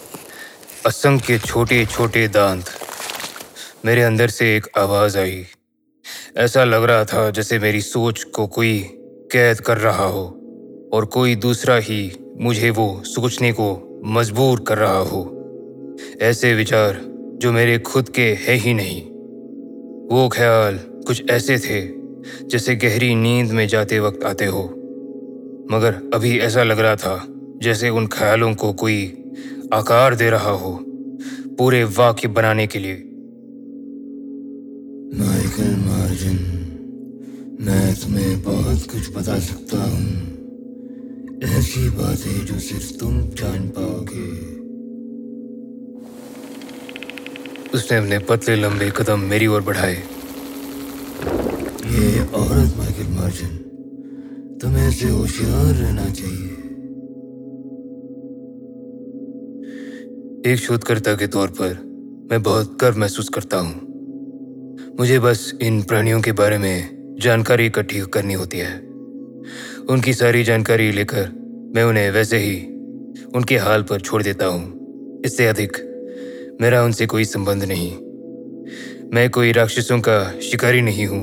[0.86, 2.64] असंख्य छोटे छोटे दांत।
[3.84, 5.46] मेरे अंदर से एक आवाज़ आई।
[6.36, 8.78] ऐसा लग रहा था जैसे मेरी सोच को कोई
[9.32, 10.35] कैद कर रहा हो।
[10.96, 12.00] और कोई दूसरा ही
[12.40, 13.66] मुझे वो सोचने को
[14.04, 15.20] मजबूर कर रहा हो।
[16.20, 17.00] ऐसे विचार
[17.42, 19.02] जो मेरे खुद के है ही नहीं।
[20.10, 21.80] वो ख्याल कुछ ऐसे थे
[22.48, 24.62] जैसे गहरी नींद में जाते वक्त आते हो।
[25.70, 27.24] मगर अभी ऐसा लग रहा था
[27.62, 28.98] जैसे उन ख्यालों को कोई
[29.72, 30.78] आकार दे रहा हो
[31.58, 32.94] पूरे वाक्य बनाने के लिए।
[35.18, 36.38] माइकल मार्जिन
[37.60, 40.35] मैं तुम्हें बहुत कुछ बता सकता हूँ।
[41.46, 44.26] ऐसी बातें जो सिर्फ़ तुम जान पाओगे।
[47.74, 49.94] उसने अपने पतले लंबे कदम मेरी ओर बढ़ाए।
[51.86, 53.56] ये औरत माइकल मार्जिन
[54.62, 56.48] तुम्हें से होशियार रहना चाहिए।
[60.52, 61.74] एक शोधकर्ता के तौर पर
[62.30, 63.74] मैं बहुत गर्व महसूस करता हूँ।
[64.98, 68.85] मुझे बस इन प्राणियों के बारे में जानकारी इकट्ठी करनी होती है।
[69.90, 71.28] उनकी सारी जानकारी लेकर
[71.74, 72.56] मैं उन्हें वैसे ही
[73.34, 75.76] उनके हाल पर छोड़ देता हूँ। इससे अधिक
[76.60, 77.90] मेरा उनसे कोई संबंध नहीं।
[79.14, 81.22] मैं कोई राक्षसों का शिकारी नहीं हूँ,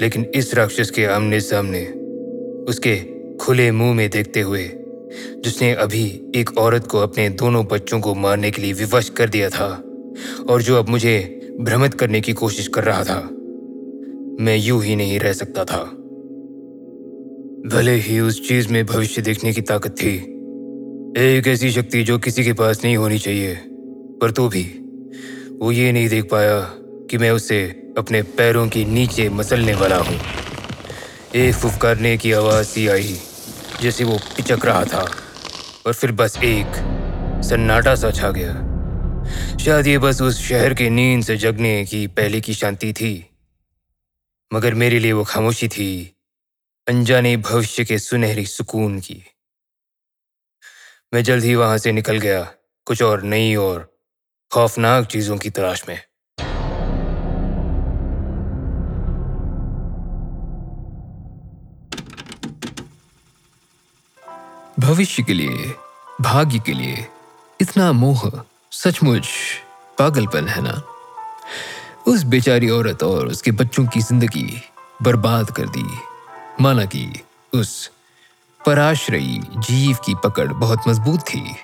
[0.00, 1.84] लेकिन इस राक्षस के आमने सामने
[2.68, 2.96] उसके
[3.36, 4.64] खुले मुँह में देखते हुए
[5.44, 6.04] जिसने अभी
[6.36, 9.68] एक औरत को अपने दोनों बच्चों को मारने के लिए विवश कर दिया था
[10.48, 11.18] और जो अब मुझे
[11.60, 13.20] भ्रमित करने की कोशिश कर रहा था,
[14.44, 15.82] मैं यूँ ही नहीं रह सकता था।
[17.66, 20.16] भले ही उस चीज़ में भविष्य देखने की ताकत थी।
[21.18, 23.54] एक ऐसी शक्ति जो किसी के पास नहीं होनी चाहिए,
[24.20, 24.62] पर तो भी।
[25.60, 26.60] वो ये नहीं देख पाया
[27.10, 30.20] कि मैं उससे अपने पैरों के नीचे मसलने वाला हूँ।
[31.34, 33.18] एक फुफकारने की आवाज़ सी आई,
[33.82, 35.10] जैसे वो पिचक रहा था,
[35.86, 36.66] और फिर बस एक
[37.44, 38.54] सन्नाटा सा छा गया।
[39.58, 43.26] शायद ये बस उस शहर के नींद से जगने की पहले की शांति थी।
[44.52, 46.16] मगर मेरे लिए वो खामोशी थी
[46.88, 49.24] अनजाने भविष्य के सुनहरी सुकून की।
[51.14, 52.42] मैं जल्द ही वहाँ से निकल गया,
[52.86, 53.98] कुछ और नई और
[54.52, 56.02] खौफनाक चीज़ों की तलाश में।
[64.80, 65.74] भविष्य के लिए,
[66.20, 67.06] भाग्य के लिए,
[67.60, 69.28] इतना मोह सचमुच
[69.98, 70.82] पागलपन है ना?
[72.06, 74.62] उस बेचारी औरत और उसके बच्चों की ज़िंदगी
[75.02, 76.11] बर्बाद कर दी।
[76.60, 77.20] माना कि
[77.54, 77.90] उस
[78.66, 81.54] पराश्रयी जीव की पकड़ बहुत मज़बूत थी,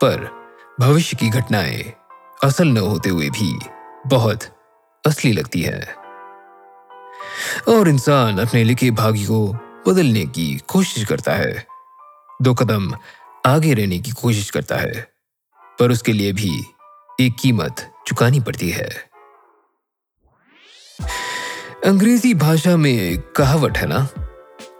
[0.00, 0.28] पर
[0.80, 1.92] भविष्य की घटनाएँ
[2.44, 3.58] असल न होते हुए भी
[4.06, 4.44] बहुत
[5.06, 5.80] असली लगती है।
[7.68, 9.46] और इंसान अपने लिखे भाग्य को
[9.86, 11.66] बदलने की कोशिश करता है,
[12.42, 12.92] दो कदम
[13.46, 15.06] आगे रहने की कोशिश करता है,
[15.78, 16.64] पर उसके लिए भी
[17.20, 18.88] एक कीमत चुकानी पड़ती है।
[21.86, 24.08] अंग्रेज़ी भाषा में एक कहावत है ना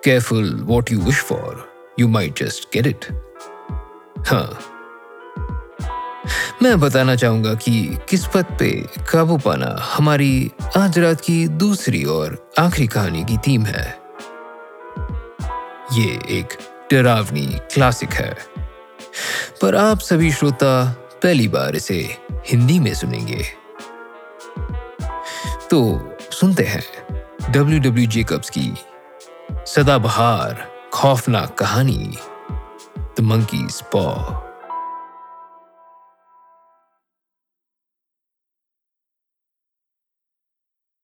[0.04, 3.04] careful what you wish for you might just get it
[4.26, 4.60] हाँ।
[6.62, 8.70] मैं बताना चाहूँगा कि किस्मत पे
[9.12, 13.98] काबू पाना हमारी आज रात की दूसरी और आखिरी कहानी की थीम है।
[15.92, 16.58] ये एक
[16.92, 18.36] डरावनी क्लासिक है।
[19.62, 23.44] पर आप सभी श्रोता पहली बार इसे हिंदी में सुनेंगे।
[25.70, 26.84] तो सुनते हैं
[27.50, 28.74] डब्ल्यू डब्ल्यू जेकब्स की
[29.66, 30.54] सदाबहार,
[30.92, 32.16] खौफनाक कहानी
[33.16, 34.04] द मंकीज पॉ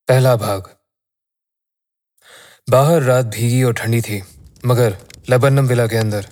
[0.08, 0.70] पहला भाग।
[2.70, 4.22] बाहर रात भीगी और ठंडी थी,
[4.66, 4.96] मगर
[5.30, 6.26] लबन्नम विला के अंदर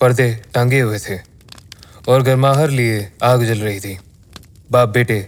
[0.00, 1.18] पर्दे टांगे हुए थे
[2.08, 3.98] और गर्माहर लिए आग जल रही थी।
[4.70, 5.20] बाप बेटे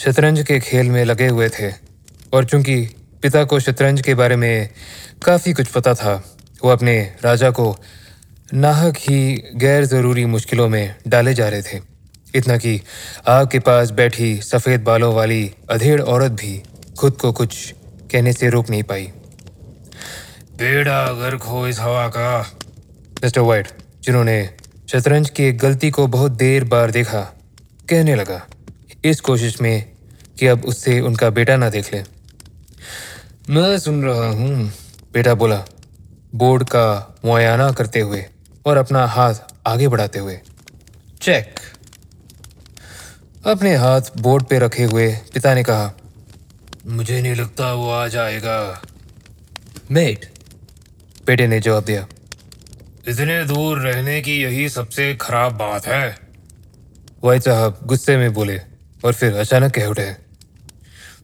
[0.00, 1.72] शतरंज के खेल में लगे हुए थे
[2.34, 2.84] और चूँकि
[3.22, 4.68] पिता को शतरंज के बारे में
[5.22, 6.14] काफ़ी कुछ पता था।
[6.64, 7.76] वो अपने राजा को
[8.54, 11.80] नाहक ही गैर ज़रूरी मुश्किलों में डाले जा रहे थे।
[12.34, 12.80] इतना कि
[13.28, 16.62] आग के पास बैठी सफ़ेद बालों वाली अधेड़ औरत भी
[16.98, 17.74] खुद को कुछ
[18.12, 19.10] कहने से रोक नहीं पाई।
[20.58, 22.40] बेड़ा अगर खो इस हवा का,
[23.24, 23.68] मिस्टर वाइट,
[24.04, 24.38] जिन्होंने
[24.92, 27.20] शतरंज की एक गलती को बहुत देर बार देखा,
[27.90, 28.40] कहने लगा,
[29.04, 29.92] इस कोशिश में
[30.38, 32.02] कि अब उससे उनका बेटा ना देख ले।
[33.50, 34.72] मैं सुन रहा हूँ
[35.16, 35.56] बेटा बोला,
[36.34, 38.24] बोर्ड का मुआयना करते हुए
[38.66, 39.34] और अपना हाथ
[39.66, 40.38] आगे बढ़ाते हुए।
[41.22, 41.60] चेक।
[43.44, 45.92] अपने हाथ बोर्ड पे रखे हुए पिता ने कहा,
[46.86, 48.58] मुझे नहीं लगता वो आ जाएगा
[49.90, 50.28] मेट
[51.26, 52.06] बेटे ने जवाब दिया,
[53.08, 56.16] इतने दूर रहने की यही सबसे खराब बात है।
[57.24, 58.60] वाइट साहब गुस्से में बोले
[59.04, 60.10] और फिर अचानक कह उठे,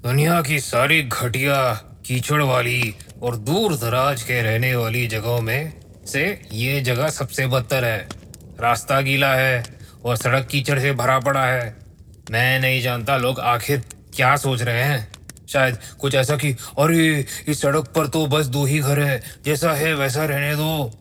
[0.03, 1.73] दुनिया की सारी घटिया
[2.05, 5.73] कीचड़ वाली और दूर दराज के रहने वाली जगहों में
[6.07, 8.09] से ये जगह सबसे बदतर है।
[8.61, 9.65] रास्ता गीला है
[10.05, 11.77] और सड़क कीचड़ से भरा पड़ा है।
[12.31, 13.83] मैं नहीं जानता लोग आखिर
[14.15, 15.13] क्या सोच रहे हैं।
[15.49, 19.73] शायद कुछ ऐसा कि, अरे, इस सड़क पर तो बस दो ही घर है। जैसा
[19.73, 20.99] है वैसा रहने दो।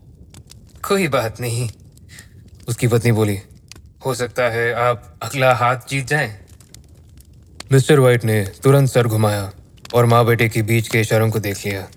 [0.88, 1.69] कोई बात नहीं।
[2.67, 3.39] उसकी पत्नी बोली,
[4.05, 6.45] हो सकता है आप अगला हाथ जीत जाएँ।
[7.71, 9.51] मिस्टर वाइट ने तुरंत सर घुमाया
[9.93, 11.88] और माँ बेटे के बीच के इशारों को देख लिया।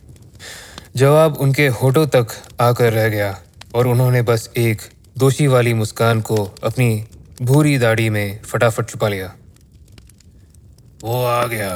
[0.94, 3.36] जवाब उनके होठों तक आकर रह गया
[3.74, 4.82] और उन्होंने बस एक
[5.18, 7.04] दोषी वाली मुस्कान को अपनी
[7.42, 9.32] भूरी दाढ़ी में फटाफट छुपा लिया।
[11.04, 11.70] वो आ गया।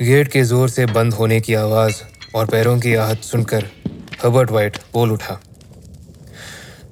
[0.00, 2.02] गेट के ज़ोर से बंद होने की आवाज़
[2.34, 3.66] और पैरों की आहट सुनकर
[4.24, 5.38] हबर्ट वाइट बोल उठा।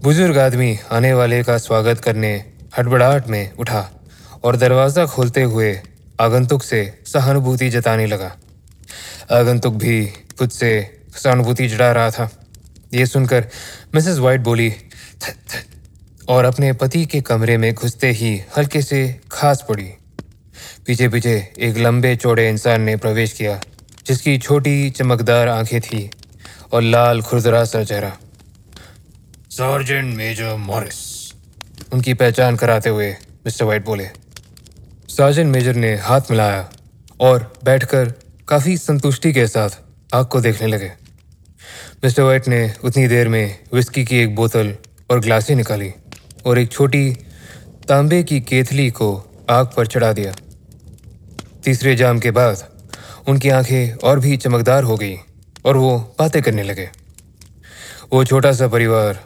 [0.02, 2.34] बुज़ुर्ग आदमी आने वाले का स्वागत करने
[2.78, 3.88] हड़बड़ाहट में उठा
[4.44, 5.74] और दरवाज़ा खोलते हुए
[6.20, 8.36] आगंतुक से सहानुभूति जताने लगा।
[9.32, 9.98] आगंतुक भी
[10.38, 12.42] खुद से सहानुभूति जता रहा था।
[12.94, 13.48] ये सुनकर
[13.94, 15.66] मिसेस वाइट बोली "थ, थ",
[16.28, 19.92] और अपने पति के कमरे में घुसते ही हल्के से खास पड़ी।
[20.86, 23.60] पीछे पीछे एक लंबे चौड़े इंसान ने प्रवेश किया
[24.06, 26.10] जिसकी छोटी चमकदार आँखें थी
[26.72, 28.16] और लाल खुरदरा सा चेहरा।
[29.50, 31.32] सार्जेंट मेजर मॉरिस
[31.92, 34.08] उनकी पहचान कराते हुए मिस्टर वाइट बोले।
[35.08, 36.70] सार्जेंट मेजर ने हाथ मिलाया
[37.20, 38.12] और बैठकर
[38.48, 39.70] काफ़ी संतुष्टि के साथ
[40.16, 40.92] आग को देखने लगे।
[42.04, 44.74] मिस्टर वाइट ने उतनी देर में विस्की की एक बोतल
[45.10, 45.92] और ग्लासी निकाली
[46.46, 47.10] और एक छोटी
[47.88, 49.08] तांबे की केतली को
[49.50, 50.32] आग पर चढ़ा दिया।
[51.64, 52.64] तीसरे जाम के बाद
[53.28, 55.16] उनकी आँखें और भी चमकदार हो गई
[55.64, 56.88] और वो बातें करने लगे।
[58.12, 59.24] वो छोटा सा परिवार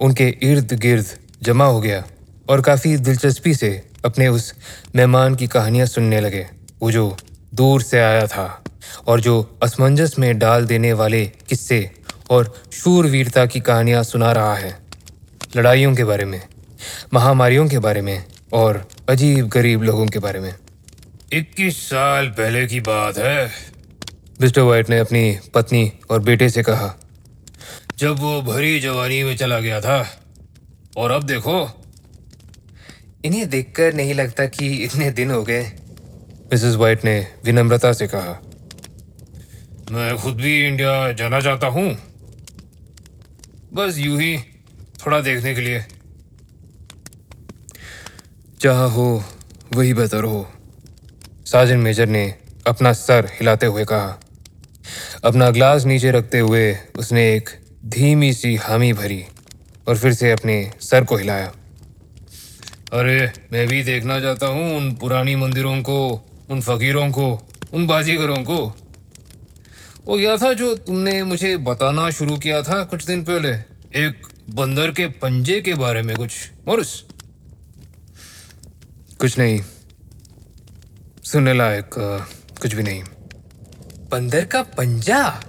[0.00, 1.06] उनके इर्द गिर्द
[1.42, 2.04] जमा हो गया
[2.48, 3.70] और काफ़ी दिलचस्पी से
[4.04, 4.54] अपने उस
[4.96, 6.46] मेहमान की कहानियाँ सुनने लगे,
[6.82, 7.16] वो जो
[7.54, 8.64] दूर से आया था।
[9.06, 11.90] और जो असमंजस में डाल देने वाले किस्से
[12.30, 14.76] और शूरवीरता की कहानियाँ सुना रहा है।
[15.56, 16.40] लड़ाइयों के बारे में
[17.14, 20.54] महामारियों के बारे में और अजीब गरीब लोगों के बारे में।
[21.32, 23.50] इक्कीस साल पहले की बात है।
[24.40, 26.94] मिस्टर वाइट ने अपनी पत्नी और बेटे से कहा
[27.98, 30.22] जब वो भरी जवानी में चला गया था।
[30.96, 31.82] और अब देखो।
[33.24, 35.62] इन्हें देखकर नहीं लगता कि इतने दिन हो गए।
[36.52, 38.40] मिसेस वाइट ने विनम्रता से कहा
[39.90, 41.98] मैं खुद भी इंडिया जाना चाहता हूँ।
[43.74, 44.38] बस यूँ ही
[45.06, 45.84] थोड़ा देखने के लिए।
[48.60, 49.24] चाह हो,
[49.74, 50.50] वही बेहतर हो।
[51.46, 52.34] साजन मेजर ने
[52.66, 54.20] अपना सर हिलाते हुए कहा।
[55.24, 57.50] अपना ग्लास नीचे रखते हुए उसने एक
[57.84, 59.24] धीमी सी हामी भरी
[59.88, 61.52] और फिर से अपने सर को हिलाया।
[62.92, 68.36] अरे, मैं भी देखना चाहता हूँ उन पुरानी मंदिरों को, उन फकीरों को, उन बाजीगरों
[68.36, 68.76] को।
[70.06, 73.48] वो क्या था जो तुमने मुझे बताना शुरू किया था कुछ दिन पहले।
[74.04, 76.32] एक बंदर के पंजे के बारे में कुछ।
[76.68, 77.00] मोरिस।
[79.18, 79.62] कुछ नहीं।
[81.24, 81.90] सुनने लायक
[82.62, 83.02] कुछ भी नहीं।
[84.10, 85.42] बंदर का पंजा?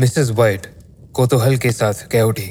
[0.00, 0.66] मिसेस वाइट
[1.12, 2.46] कोतूहल के साथ कह उठी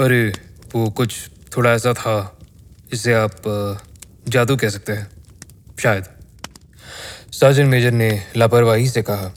[0.00, 0.32] अरे,
[0.74, 2.38] वो कुछ थोड़ा ऐसा था,
[2.90, 3.42] जिसे आप
[4.28, 5.10] जादू कह सकते हैं।
[5.82, 6.04] शायद।
[7.32, 9.34] सर्जन मेजर ने लापरवाही से कहा।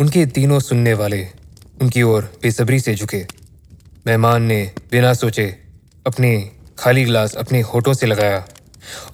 [0.00, 1.26] उनके तीनों सुनने वाले
[1.82, 3.24] उनकी ओर बेसब्री से झुके।
[4.06, 5.46] मेहमान ने बिना सोचे
[6.06, 8.44] अपने खाली गिलास अपने होठों से लगाया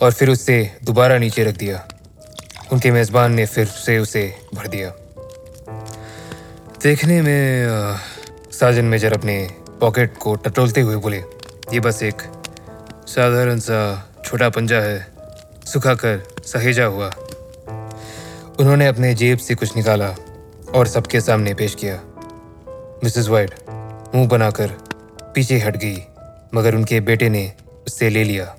[0.02, 1.86] और फिर उससे दोबारा नीचे रख दिया।
[2.72, 4.22] उनके मेज़बान ने फिर से उसे
[4.54, 4.90] भर दिया।
[6.82, 7.98] देखने में
[8.52, 9.36] साजन मेजर अपने
[9.80, 11.18] पॉकेट को टटोलते हुए बोले,
[11.72, 12.22] ये बस एक
[13.06, 13.80] साधारण सा
[14.24, 15.06] छोटा पंजा है,
[15.66, 17.10] सुखाकर सहेजा हुआ।
[18.60, 20.14] उन्होंने अपने जेब से कुछ निकाला
[20.74, 22.00] और सबके सामने पेश किया।
[23.04, 23.50] मिसेस वाइट
[24.14, 24.68] मुँह बनाकर
[25.34, 26.02] पीछे हट गई
[26.54, 27.52] मगर उनके बेटे ने
[27.86, 28.56] उससे ले लिया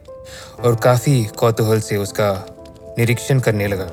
[0.63, 2.45] और काफ़ी कौतूहल से उसका
[2.97, 3.85] निरीक्षण करने लगा।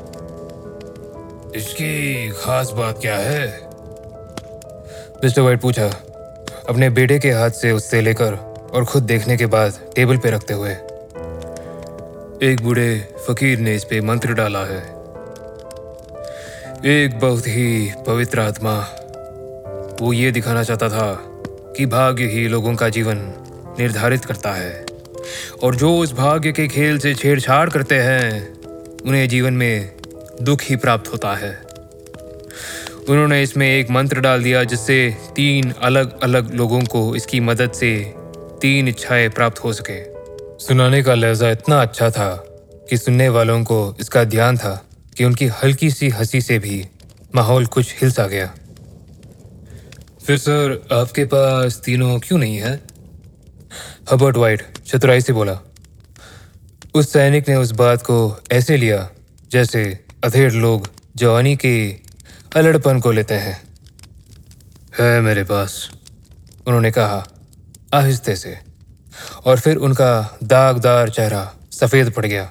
[1.56, 3.46] इसकी खास बात क्या है?
[5.24, 5.86] मिस्टर वाइट पूछा
[6.68, 8.34] अपने बेटे के हाथ से उससे लेकर
[8.74, 10.72] और खुद देखने के बाद टेबल पे रखते हुए।
[12.50, 14.95] एक बूढ़े फकीर ने इस पे मंत्र डाला है।
[16.84, 18.88] एक बहुत ही पवित्र आत्मा।
[20.00, 21.14] वो ये दिखाना चाहता था
[21.76, 23.16] कि भाग्य ही लोगों का जीवन
[23.78, 24.86] निर्धारित करता है।
[25.62, 28.60] और जो उस भाग्य के खेल से छेड़छाड़ करते हैं,
[29.00, 29.90] उन्हें जीवन में
[30.42, 31.62] दुख ही प्राप्त होता है।
[33.08, 38.14] उन्होंने इसमें एक मंत्र डाल दिया जिससे तीन अलग अलग लोगों को इसकी मदद से
[38.62, 40.04] तीन इच्छाएँ प्राप्त हो सके।
[40.64, 42.46] सुनाने का लहजा इतना अच्छा था
[42.90, 44.85] कि सुनने वालों को इसका ध्यान था।
[45.16, 46.86] कि उनकी हल्की सी हँसी से भी
[47.34, 48.54] माहौल कुछ हिल सा गया।
[50.26, 52.80] फिर सर, आपके पास तीनों क्यों नहीं है?
[54.12, 55.58] हबर्ट वाइट चतुराई से बोला,
[56.94, 59.10] उस सैनिक ने उस बात को ऐसे लिया
[59.50, 61.90] जैसे अधेड़ लोग जवानी के
[62.56, 63.62] अलड़पन को लेते हैं।
[65.00, 65.90] है मेरे पास,
[66.66, 67.26] उन्होंने कहा
[67.94, 68.58] आहिस्ते से,
[69.44, 72.50] और फिर उनका दागदार चेहरा सफ़ेद पड़ गया।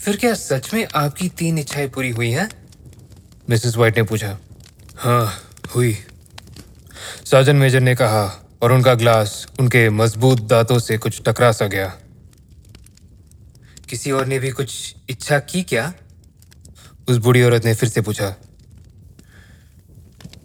[0.00, 2.48] फिर क्या सच में आपकी तीन इच्छाएँ पूरी हुई हैं?
[3.50, 4.38] मिसेस वाइट ने पूछा।
[4.96, 5.98] हाँ हुई।
[7.24, 11.96] साजन मेजर ने कहा, और उनका ग्लास उनके मज़बूत दांतों से कुछ टकरा सा गया।
[13.88, 15.94] किसी और ने भी कुछ इच्छा की क्या?
[17.08, 18.36] उस बूढ़ी औरत ने फिर से पूछा।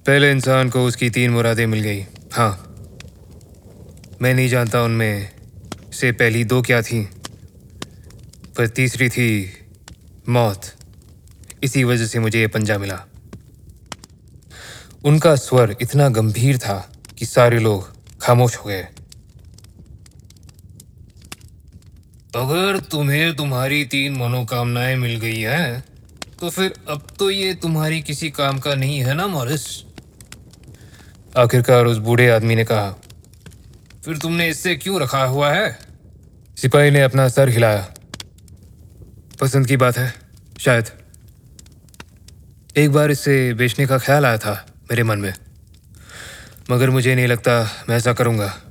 [0.06, 2.76] पहले इंसान को उसकी तीन मुरादें मिल गई। हाँ।
[4.22, 5.32] मैं नहीं जानता उनमें
[5.94, 7.10] से पहली दो क्या थी।
[8.58, 9.30] पर तीसरी थी
[10.30, 10.66] मौत।
[11.64, 13.00] इसी वजह से मुझे ये पंजा मिला।
[15.06, 16.78] उनका स्वर इतना गंभीर था
[17.18, 18.88] कि सारे लोग खामोश हो गए।
[22.36, 25.84] अगर तुम्हें तुम्हारी तीन मनोकामनाएँ मिल गई हैं
[26.40, 29.66] तो फिर अब तो ये तुम्हारी किसी काम का नहीं है ना, मॉरिस?
[31.38, 32.90] आखिरकार उस बूढ़े आदमी ने कहा,
[34.06, 35.78] फिर तुमने इससे क्यों रखा हुआ है?
[36.58, 37.95] सिपाही ने अपना सर हिलाया।
[39.42, 40.14] पसंद की बात है,
[40.60, 40.86] शायद।
[42.78, 45.34] एक बार इसे बेचने का ख्याल आया था मेरे मन में।
[46.72, 48.62] मगर मुझे नहीं लगता मैं ऐसा करूँगा।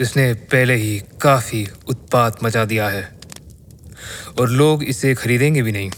[0.00, 3.18] इसने पहले ही काफ़ी उत्पात मचा दिया है।
[4.38, 5.90] और लोग इसे खरीदेंगे भी नहीं।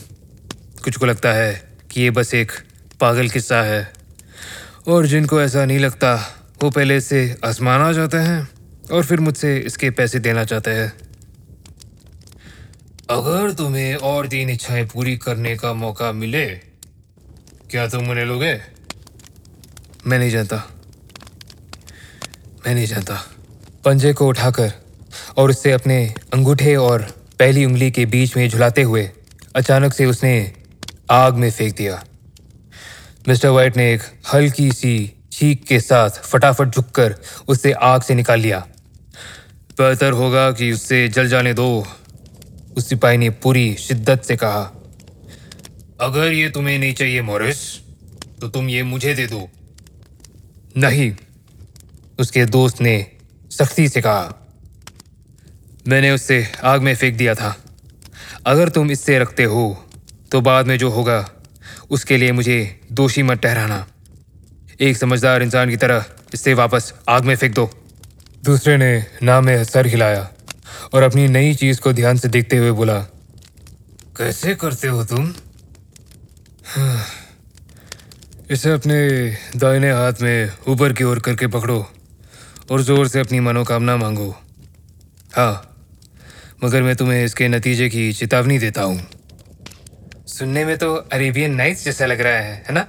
[0.85, 2.53] कुछ को लगता है कि ये बस एक
[3.01, 3.93] पागल किस्सा है।
[4.89, 8.49] और जिनको ऐसा नहीं लगता, वो पहले से आजमाना चाहते हैं
[8.93, 11.06] और फिर मुझसे इसके पैसे देना चाहते हैं।
[13.11, 16.47] अगर तुम्हें और तीन इच्छाएँ पूरी करने का मौका मिले,
[17.71, 18.61] क्या तुम उन्हें लोगे?
[20.07, 20.57] मैं नहीं जानता।
[22.67, 23.27] मैं नहीं जानता।
[23.85, 24.73] पंजे को उठाकर
[25.37, 27.03] और उससे अपने अंगूठे और
[27.39, 29.11] पहली उंगली के बीच में झुलाते हुए
[29.57, 30.53] अचानक से उसने
[31.11, 32.05] आग में फेंक दिया।
[33.29, 34.03] मिस्टर वाइट ने एक
[34.35, 37.17] हल्की सी चीख के साथ फटाफट झुककर
[37.49, 38.67] उससे आग से निकाल लिया।
[39.79, 41.87] बेहतर होगा कि उससे जल जाने दो।
[42.77, 44.63] उस सिपाही ने पूरी शिद्दत से कहा,
[46.01, 47.59] अगर ये तुम्हें नहीं चाहिए मॉरिस
[48.41, 49.49] तो तुम ये मुझे दे दो।
[50.77, 51.13] नहीं,
[52.19, 52.95] उसके दोस्त ने
[53.51, 54.35] सख्ती से कहा,
[55.89, 57.57] मैंने उससे आग में फेंक दिया था।
[58.47, 59.65] अगर तुम इससे रखते हो
[60.33, 61.19] तो बाद में जो होगा,
[61.91, 62.59] उसके लिए मुझे
[62.93, 63.87] दोषी मत ठहराना।
[64.81, 66.05] एक समझदार इंसान की तरह
[66.35, 67.71] इससे वापस आग में फेंक दो।
[68.45, 70.29] दूसरे ने नाम में सर हिलाया।
[70.93, 72.99] और अपनी नई चीज़ को ध्यान से देखते हुए बोला,
[74.17, 75.33] कैसे करते हो तुम?
[78.51, 78.99] इसे अपने
[79.57, 81.79] दाहिने हाथ में ऊपर की ओर करके पकड़ो
[82.71, 84.29] और ज़ोर से अपनी मनोकामना मांगो।
[85.37, 85.55] हाँ
[86.65, 89.01] मगर मैं तुम्हें इसके नतीजे की चेतावनी देता हूँ।
[90.29, 92.87] सुनने में तो अरेबियन नाइट्स जैसा लग रहा है है ना?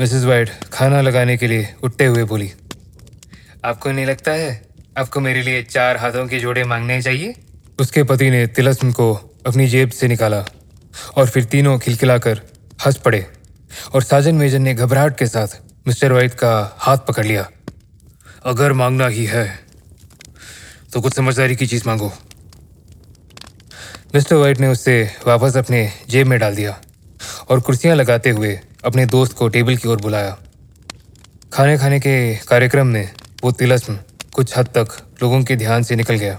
[0.00, 2.50] मिसेस वाइट खाना लगाने के लिए उठते हुए बोली,
[3.64, 4.50] आपको नहीं लगता है
[4.96, 7.34] आपको मेरे लिए चार हाथों के जोड़े मांगने चाहिए?
[7.80, 9.12] उसके पति ने तिलस्म को
[9.46, 10.44] अपनी जेब से निकाला
[11.16, 12.40] और फिर तीनों खिलखिलाकर
[12.86, 13.26] हंस पड़े
[13.94, 17.48] और साजन मेजन ने घबराहट के साथ मिस्टर वाइट का हाथ पकड़ लिया।
[18.44, 19.46] अगर मांगना ही है
[20.92, 22.12] तो कुछ समझदारी की चीज़ मांगो।
[24.14, 26.78] मिस्टर वाइट ने उससे वापस अपने जेब में डाल दिया
[27.48, 30.36] और कुर्सियाँ लगाते हुए अपने दोस्त को टेबल की ओर बुलाया।
[31.52, 32.14] खाने खाने के
[32.48, 33.10] कार्यक्रम में
[33.44, 33.98] वो तिलस्म
[34.32, 36.38] कुछ हद तक लोगों के ध्यान से निकल गया।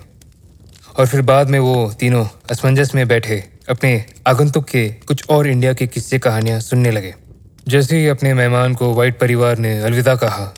[0.98, 3.94] और फिर बाद में वो तीनों असमंजस में बैठे अपने
[4.28, 7.14] आगंतुक के कुछ और इंडिया के किस्से कहानियाँ सुनने लगे।
[7.68, 10.54] जैसे ही अपने मेहमान को वाइट परिवार ने अलविदा कहा,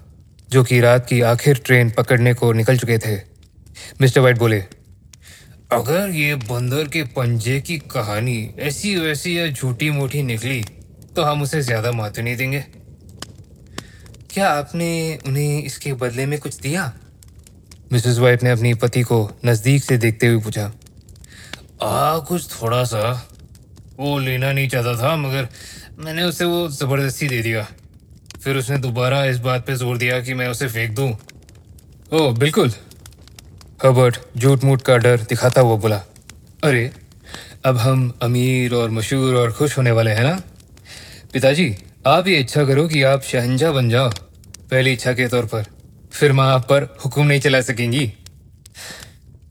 [0.50, 3.16] जो कि रात की आखिर ट्रेन पकड़ने को निकल चुके थे,
[4.02, 4.64] मिस्टर वाइट बोले,
[5.72, 10.62] अगर ये बंदर के पंजे की कहानी ऐसी वैसी या झूठी मोटी निकली
[11.16, 12.60] तो हम उसे ज़्यादा महत्व नहीं देंगे।
[14.30, 16.92] क्या आपने उन्हें इसके बदले में कुछ दिया?
[17.92, 20.66] मिसेस वाइट ने अपनी पति को नज़दीक से देखते हुए पूछा,
[21.84, 23.30] आ, कुछ थोड़ा सा
[24.00, 25.48] वो लेना नहीं चाहता था, मगर
[26.00, 27.68] मैंने उसे वो ज़बरदस्ती दे दिया।
[28.44, 31.12] फिर उसने दोबारा इस बात पे ज़ोर दिया कि मैं उसे फेंक दूँ।
[32.14, 32.70] ओह बिल्कुल।
[33.84, 36.02] हर्बर्ट झूठ मूठ का डर दिखाता हुआ बोला,
[36.64, 36.92] अरे,
[37.66, 40.42] अब हम अमीर और मशहूर और खुश होने वाले हैं ना?
[41.34, 41.76] पिताजी,
[42.08, 44.10] आप ये इच्छा करो कि आप शहंजा बन जाओ,
[44.72, 45.66] पहली इच्छा के तौर पर।
[46.16, 48.12] फिर माँ आप पर हुक्म नहीं चला सकेंगी।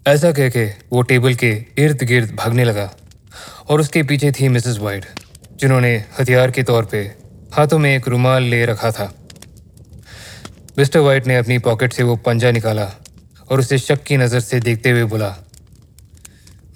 [0.06, 2.90] ऐसा कह के वो टेबल के इर्द गिर्द भागने लगा
[3.68, 5.06] और उसके पीछे थी मिसेस वाइट
[5.60, 7.00] जिन्होंने हथियार के तौर पे
[7.54, 9.12] हाथों में एक रुमाल ले रखा था।
[10.78, 12.90] मिस्टर वाइट ने अपनी पॉकेट से वो पंजा निकाला
[13.50, 15.34] और उसे शक की नज़र से देखते हुए बोला,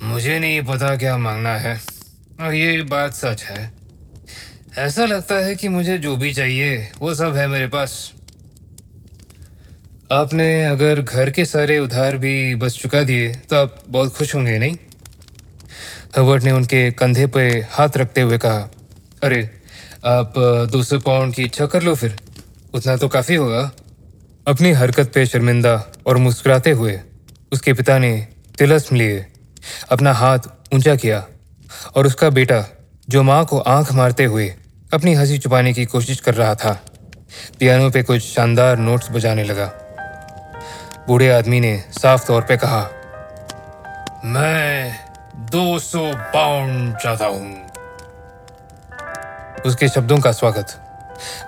[0.02, 1.80] मुझे नहीं पता क्या मांगना है।
[2.40, 3.70] और ये बात सच है।
[4.78, 8.12] ऐसा लगता है कि मुझे जो भी चाहिए, वो सब है मेरे पास।
[10.12, 14.58] आपने अगर घर के सारे उधार भी बस चुका दिए तो आप बहुत खुश होंगे,
[14.58, 14.76] नहीं?
[16.16, 18.70] हवर्ड ने उनके कंधे पर हाथ रखते हुए कहा,
[19.22, 19.42] अरे,
[20.04, 20.32] आप
[20.72, 22.16] दो सौ पाउंड की इच्छा कर लो फिर।
[22.74, 23.70] उतना तो काफ़ी होगा।
[24.48, 25.74] अपनी हरकत पे शर्मिंदा
[26.06, 27.00] और मुस्कुराते हुए
[27.52, 28.28] उसके पिता ने
[28.58, 29.26] तिलस्म लिए,
[29.90, 30.38] अपना हाथ
[30.74, 31.26] ऊँचा किया
[31.96, 32.64] और उसका बेटा,
[33.08, 34.54] जो माँ को आँख मारते हुए
[34.94, 36.72] अपनी हँसी छुपाने की कोशिश कर रहा था,
[37.60, 39.70] पियानो पे कुछ शानदार नोट्स बजाने लगा।
[41.08, 42.80] बूढ़े आदमी ने साफ़ तौर पे कहा,
[44.24, 46.02] मैं 200
[46.34, 47.52] पाउंड चाहता हूँ।
[49.66, 50.74] उसके शब्दों का स्वागत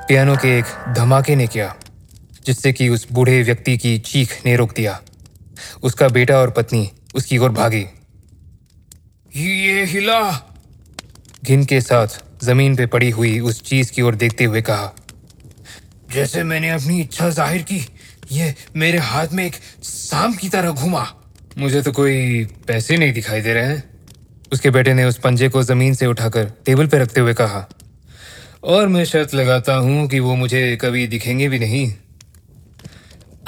[0.08, 1.74] पियानो के एक धमाके ने किया,
[2.46, 4.98] जिससे कि उस बूढ़े व्यक्ति की चीख ने रोक दिया।
[5.82, 7.86] उसका बेटा और पत्नी उसकी ओर भागी।
[9.36, 10.20] ये हिला!
[11.44, 14.92] घिन के साथ ज़मीन पे पड़ी हुई उस चीज़ की ओर देखते हुए कहा,
[16.12, 17.86] जैसे मैंने अपनी इच्छा ज़ाहिर की
[18.30, 21.06] ये मेरे हाथ में एक सांप की तरह घुमा।
[21.58, 23.82] मुझे तो कोई पैसे नहीं दिखाई दे रहे हैं।
[24.52, 27.68] उसके बेटे ने उस पंजे को ज़मीन से उठाकर टेबल पर रखते हुए कहा,
[28.64, 31.92] और मैं शर्त लगाता हूँ कि वो मुझे कभी दिखेंगे भी नहीं।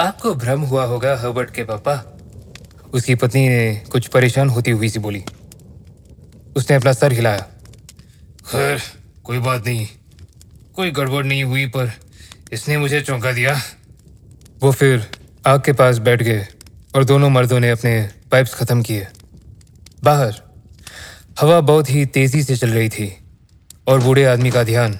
[0.00, 1.94] आपको भ्रम हुआ होगा हर्बर्ट के पापा?
[2.94, 5.22] उसकी पत्नी ने कुछ परेशान होती हुई सी बोली।
[6.56, 7.46] उसने अपना सर हिलाया।
[8.46, 8.80] खैर,
[9.24, 9.86] कोई बात नहीं।
[10.74, 11.92] कोई गड़बड़ नहीं हुई, पर
[12.52, 13.60] इसने मुझे चौंका दिया।
[14.62, 15.06] वो फिर
[15.46, 16.46] आग के पास बैठ गए
[16.96, 17.94] और दोनों मर्दों ने अपने
[18.32, 19.06] पाइप्स खत्म किए।
[20.04, 20.34] बाहर,
[21.40, 23.08] हवा बहुत ही तेज़ी से चल रही थी
[23.88, 24.98] और बूढ़े आदमी का ध्यान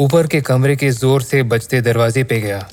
[0.00, 2.68] ऊपर के कमरे के ज़ोर से बजते दरवाजे पे गया।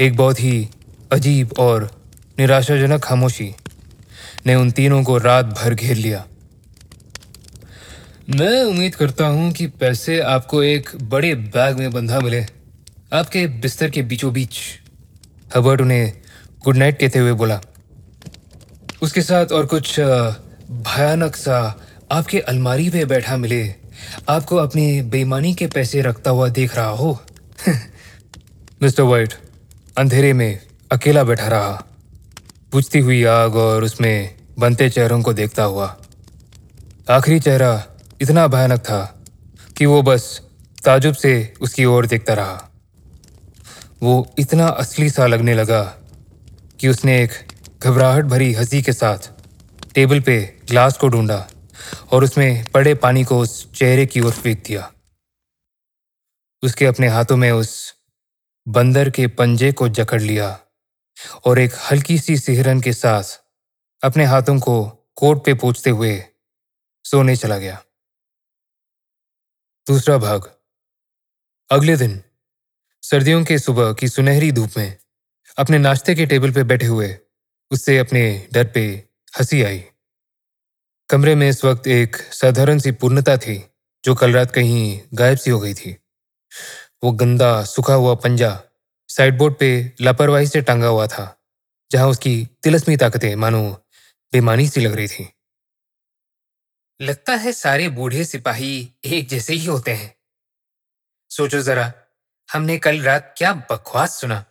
[0.00, 0.68] एक बहुत ही
[1.12, 1.90] अजीब और
[2.38, 3.50] निराशाजनक खामोशी
[4.46, 6.24] ने उन तीनों को रात भर घेर लिया।
[8.30, 12.46] मैं उम्मीद करता हूँ कि पैसे आपको एक बड़े बैग में बंधा मिले।
[13.12, 14.60] आपके बिस्तर के बीचों बीच
[15.56, 16.12] हबर्ट उन्हें
[16.64, 17.60] गुड नाइट कहते हुए बोला।
[19.02, 20.00] उसके साथ और कुछ
[20.70, 21.80] भयानक सा
[22.12, 23.74] आपके अलमारी पे बैठा मिले।
[24.28, 27.22] आपको अपनी बेईमानी के पैसे रखता हुआ देख रहा हो।
[28.82, 29.34] मिस्टर वाइट,
[29.98, 30.60] अंधेरे में
[30.92, 31.84] अकेला बैठा रहा।
[32.72, 35.96] बुझती हुई आग और उसमें बनते चेहरों को देखता हुआ।
[37.10, 37.84] आखिरी चेहरा
[38.20, 39.22] इतना भयानक था
[39.76, 40.40] कि वो बस
[40.84, 42.70] ताजुब से उसकी ओर देखता रहा।
[44.04, 45.82] वो इतना असली सा लगने लगा
[46.80, 47.30] कि उसने एक
[47.82, 49.18] घबराहट भरी हँसी के साथ
[49.94, 51.48] टेबल पे ग्लास को ढूंढा
[52.12, 54.92] और उसमें पड़े पानी को उस चेहरे की ओर फेंक दिया।
[56.62, 57.94] उसके अपने हाथों में उस
[58.68, 60.60] बंदर के पंजे को जकड़ लिया
[61.44, 63.40] और एक हल्की सी सिहरन के साथ
[64.04, 64.84] अपने हाथों को
[65.16, 66.24] कोट पे पूछते हुए
[67.04, 67.84] सोने चला गया।
[69.86, 70.56] दूसरा भाग।
[71.70, 72.22] अगले दिन
[73.04, 74.96] सर्दियों के सुबह की सुनहरी धूप में
[75.58, 77.18] अपने नाश्ते के टेबल पे बैठे हुए
[77.70, 79.04] उससे अपने डर पे
[79.40, 79.84] हँसी आई।
[81.10, 83.70] कमरे में इस वक्त एक साधारण सी पूर्णता थी
[84.04, 85.96] जो कल रात कहीं गायब सी हो गई थी।
[87.04, 88.62] वो गंदा, सूखा हुआ पंजा
[89.08, 91.42] साइडबोर्ड पे लापरवाही से टांगा हुआ था,
[91.90, 93.70] जहाँ उसकी तिलस्मी ताकतें मानो
[94.32, 95.28] बेमानी सी लग रही थी।
[97.00, 100.14] लगता है सारे बूढ़े सिपाही एक जैसे ही होते हैं।
[101.30, 101.92] सोचो जरा
[102.54, 104.44] हमने कल रात क्या बकवास सुना।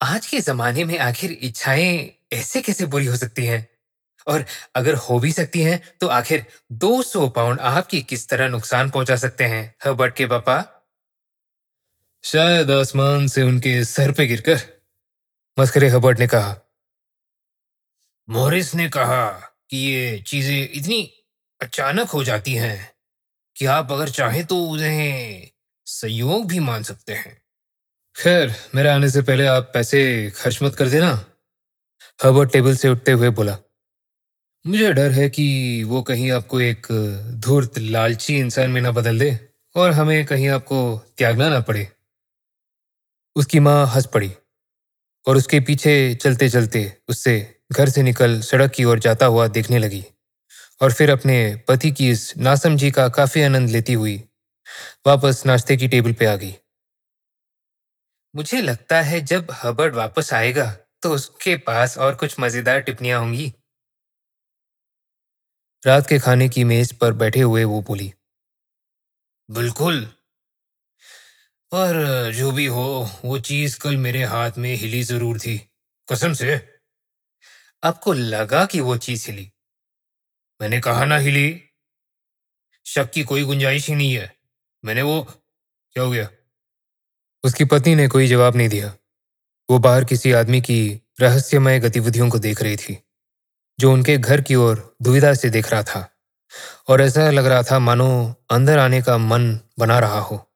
[0.00, 3.66] आज के जमाने में आखिर इच्छाएँ ऐसे कैसे बुरी हो सकती हैं?
[4.26, 4.44] और
[4.76, 9.44] अगर हो भी सकती हैं तो आखिर 200 पाउंड आपकी किस तरह नुकसान पहुँचा सकते
[9.44, 10.58] हैं, हर्बर्ट के पापा?
[12.24, 14.60] शायद आसमान से उनके सर पे गिरकर
[15.58, 16.54] मस्करे हबर्ट ने कहा।
[18.28, 19.26] मोरिस ने कहा
[19.70, 21.02] कि ये चीज़ें इतनी
[21.60, 22.92] अचानक हो जाती हैं
[23.56, 25.50] कि आप अगर चाहें तो उन्हें
[25.88, 27.36] संयोग भी मान सकते हैं।
[28.16, 30.00] खैर, मेरे आने से पहले आप पैसे
[30.36, 31.10] खर्च मत कर देना।
[32.24, 33.56] हबर्ट टेबल से उठते हुए बोला,
[34.66, 36.86] मुझे डर है कि वो कहीं आपको एक
[37.46, 39.38] धूर्त, लालची इंसान में ना बदल दे
[39.74, 40.80] और हमें कहीं आपको
[41.18, 41.88] त्यागना ना पड़े।
[43.36, 44.32] उसकी माँ हंस पड़ी
[45.26, 49.78] और उसके पीछे चलते चलते उससे घर से निकल सड़क की ओर जाता हुआ देखने
[49.78, 50.04] लगी
[50.80, 54.27] और फिर अपने पति की इस नासमझी का काफ़ी आनंद लेती हुई
[55.06, 56.54] वापस नाश्ते की टेबल पे आ गई।
[58.34, 60.66] मुझे लगता है जब हबर्ड वापस आएगा
[61.02, 63.52] तो उसके पास और कुछ मज़ेदार टिप्पणियाँ होंगी।
[65.82, 68.12] रात के खाने की मेज पर बैठे हुए वो बोली,
[69.48, 70.06] बिल्कुल।
[71.72, 75.58] पर जो भी हो, वो चीज़ कल मेरे हाथ में हिली ज़रूर थी।
[76.08, 76.60] कसम से।
[77.82, 79.50] आपको लगा कि वो चीज़ हिली?
[80.60, 81.48] मैंने कहा ना हिली।
[82.86, 84.37] शक की कोई गुंजाइश ही नहीं है।
[84.84, 85.22] मैंने वो,
[85.92, 86.28] क्या हो गया?
[87.44, 88.94] उसकी पत्नी ने कोई जवाब नहीं दिया।
[89.70, 93.04] वो बाहर किसी आदमी की रहस्यमय गतिविधियों को देख रही थी,
[93.80, 96.14] जो उनके घर की ओर दुविधा से देख रहा था।
[96.88, 100.50] और ऐसा लग रहा था मानो अंदर आने का मन बना रहा हो।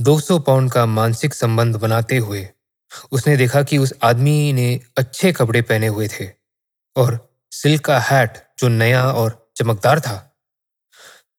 [0.00, 2.50] 200 पाउंड का मानसिक संबंध बनाते हुए
[3.12, 6.30] उसने देखा कि उस आदमी ने अच्छे कपड़े पहने हुए थे
[6.96, 10.36] और सिल्क का हैट जो नया और चमकदार था।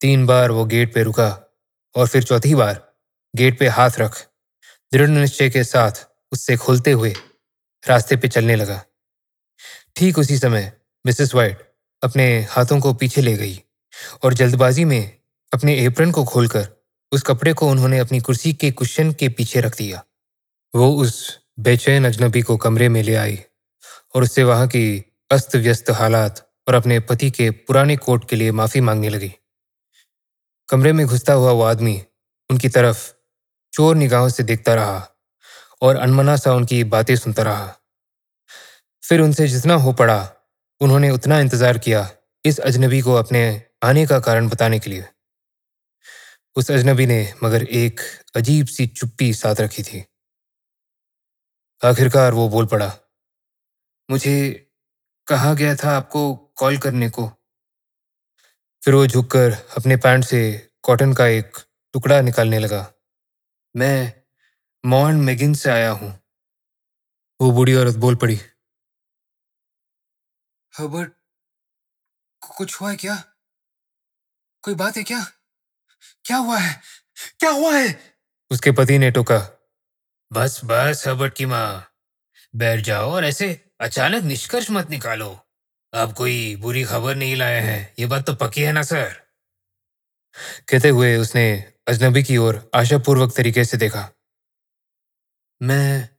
[0.02, 1.44] तीन बार वो गेट पे रुका
[1.96, 2.82] और फिर चौथी बार,
[3.34, 4.26] गेट पे हाथ रख।
[4.92, 7.14] दृढ़ निश्चय के साथ उससे खोलते हुए
[7.84, 8.84] रास्ते पे चलने लगा।
[9.96, 10.72] ठीक उसी समय
[11.06, 11.64] मिसेस वाइट
[12.04, 13.62] अपने हाथों को पीछे ले गई
[14.24, 15.18] और जल्दबाजी में
[15.54, 16.68] अपने एप्रन को खोलकर
[17.12, 20.04] उस कपड़े को उन्होंने अपनी कुर्सी के कुशन के पीछे रख दिया।
[20.74, 23.40] वो उस बेचैन अजनबी को कमरे में ले आई
[24.16, 28.52] और उससे वहाँ की अस्त व्यस्त हालात और अपने पति के पुराने कोट के लिए
[28.52, 29.32] माफ़ी मांगने लगी।
[30.70, 32.02] कमरे में घुसता हुआ वो आदमी
[32.50, 33.08] उनकी तरफ़
[33.74, 35.08] चोर निगाहों से देखता रहा
[35.82, 37.74] और अनमना सा उनकी बातें सुनता रहा।
[39.04, 40.20] फिर उनसे जितना हो पड़ा,
[40.82, 42.10] उन्होंने उतना इंतज़ार किया
[42.46, 43.44] इस अजनबी को अपने
[43.84, 45.06] आने का कारण बताने के लिए।
[46.56, 48.02] उस अजनबी ने मगर एक
[48.36, 50.04] अजीब सी चुप्पी साथ रखी थी।
[51.82, 52.92] आखिरकार वो बोल पड़ा,
[54.10, 54.38] मुझे
[55.28, 57.32] कहा गया था आपको कॉल करने को।
[58.86, 61.58] फिर वो झुककर अपने पैंट से कॉटन का एक
[61.94, 62.94] टुकड़ा निकालने लगा।
[63.76, 64.14] मैं
[64.86, 66.20] मॉन मेगिन से आया हूँ।
[67.42, 68.36] वो बूढ़ी औरत बोल पड़ी।
[70.78, 71.12] हर्बर्ट
[72.58, 73.24] कुछ हुआ है क्या?
[74.62, 75.26] कोई बात है क्या?
[76.26, 76.82] क्या हुआ है?
[77.40, 78.18] क्या हुआ है?
[78.52, 79.54] उसके पति ने टोका
[80.34, 81.94] बस बस हबर्ट की माँ
[82.56, 85.47] बैठ जाओ और ऐसे अचानक निष्कर्ष मत निकालो।
[85.94, 89.14] आप कोई बुरी खबर नहीं लाए हैं। ये बात तो पक्की है ना, सर?
[90.70, 91.46] कहते हुए उसने
[91.88, 94.10] अजनबी की ओर आशापूर्वक तरीके से देखा।
[95.62, 96.10] मैं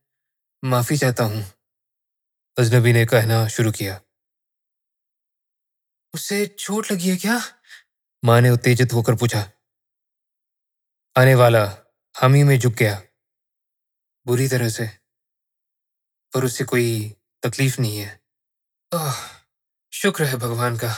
[0.63, 1.45] माफ़ी चाहता हूँ,
[2.57, 4.01] अजनबी ने कहना शुरू किया।
[6.15, 7.41] उससे चोट लगी है क्या?
[8.23, 9.49] माँ ने उत्तेजित होकर पूछा।
[11.17, 11.65] आने वाला
[12.15, 13.01] हम ही में झुक गया,
[14.27, 14.87] बुरी तरह से,
[16.33, 16.89] पर उससे कोई
[17.43, 18.21] तकलीफ़ नहीं है।
[18.93, 19.17] ओह
[19.93, 20.95] शुक्र है भगवान का।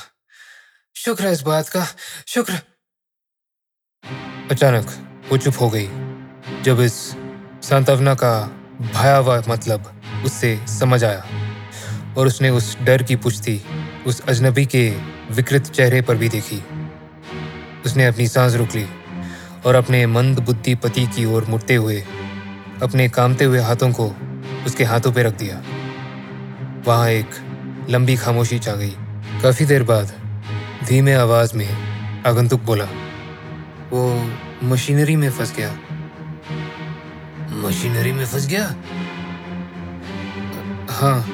[0.97, 1.87] शुक्र है इस बात का।
[2.27, 2.53] शुक्र।
[4.51, 4.87] अचानक
[5.31, 5.87] वो चुप हो गई,
[6.63, 6.95] जब इस
[7.63, 8.33] सांत्वना का
[8.81, 13.61] भयावह मतलब उससे समझ आया और उसने उस डर की पुष्टि
[14.07, 14.89] उस अजनबी के
[15.31, 16.63] विकृत चेहरे पर भी देखी।
[17.87, 18.87] उसने अपनी सांस रोक ली
[19.67, 22.01] और अपने मंद बुद्धि पति की ओर मुड़ते हुए
[22.83, 24.09] अपने कामते हुए हाथों को
[24.67, 25.63] उसके हाथों पर रख दिया।
[26.87, 27.31] वहाँ एक
[27.91, 28.91] लंबी खामोशी छा गई
[29.43, 30.13] काफ़ी देर बाद
[30.89, 31.69] धीमे आवाज़ में
[32.27, 32.85] आगंतुक बोला,
[33.91, 34.31] वो
[34.63, 35.73] मशीनरी में फंस गया।
[37.51, 38.65] मशीनरी में फंस गया?
[40.91, 41.27] हाँ।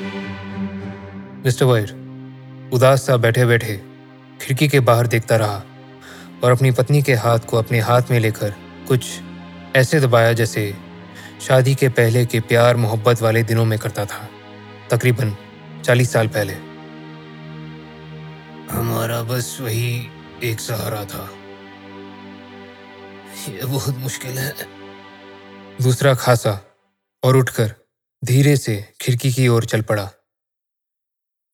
[1.45, 1.91] मिस्टर वाइट
[2.73, 3.83] उदास सा बैठे बैठे
[4.41, 5.63] खिड़की के बाहर देखता रहा
[6.45, 8.55] और अपनी पत्नी के हाथ को अपने हाथ में लेकर
[8.89, 9.07] कुछ
[9.77, 10.75] ऐसे दबाया जैसे
[11.41, 14.29] शादी के पहले के प्यार मोहब्बत वाले दिनों में करता था।
[14.91, 15.37] तकरीबन
[15.87, 16.53] चालीस साल पहले।
[18.73, 20.09] हमारा बस वही
[20.43, 21.31] एक सहारा था।
[23.53, 24.55] ये बहुत मुश्किल है।
[25.83, 26.61] दूसरा खासा
[27.25, 27.75] और उठकर
[28.25, 30.11] धीरे से खिड़की की ओर चल पड़ा।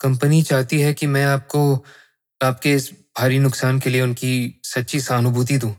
[0.00, 1.84] कंपनी चाहती है कि मैं आपको
[2.42, 5.76] आपके इस भारी नुकसान के लिए उनकी सच्ची सहानुभूति दूँ।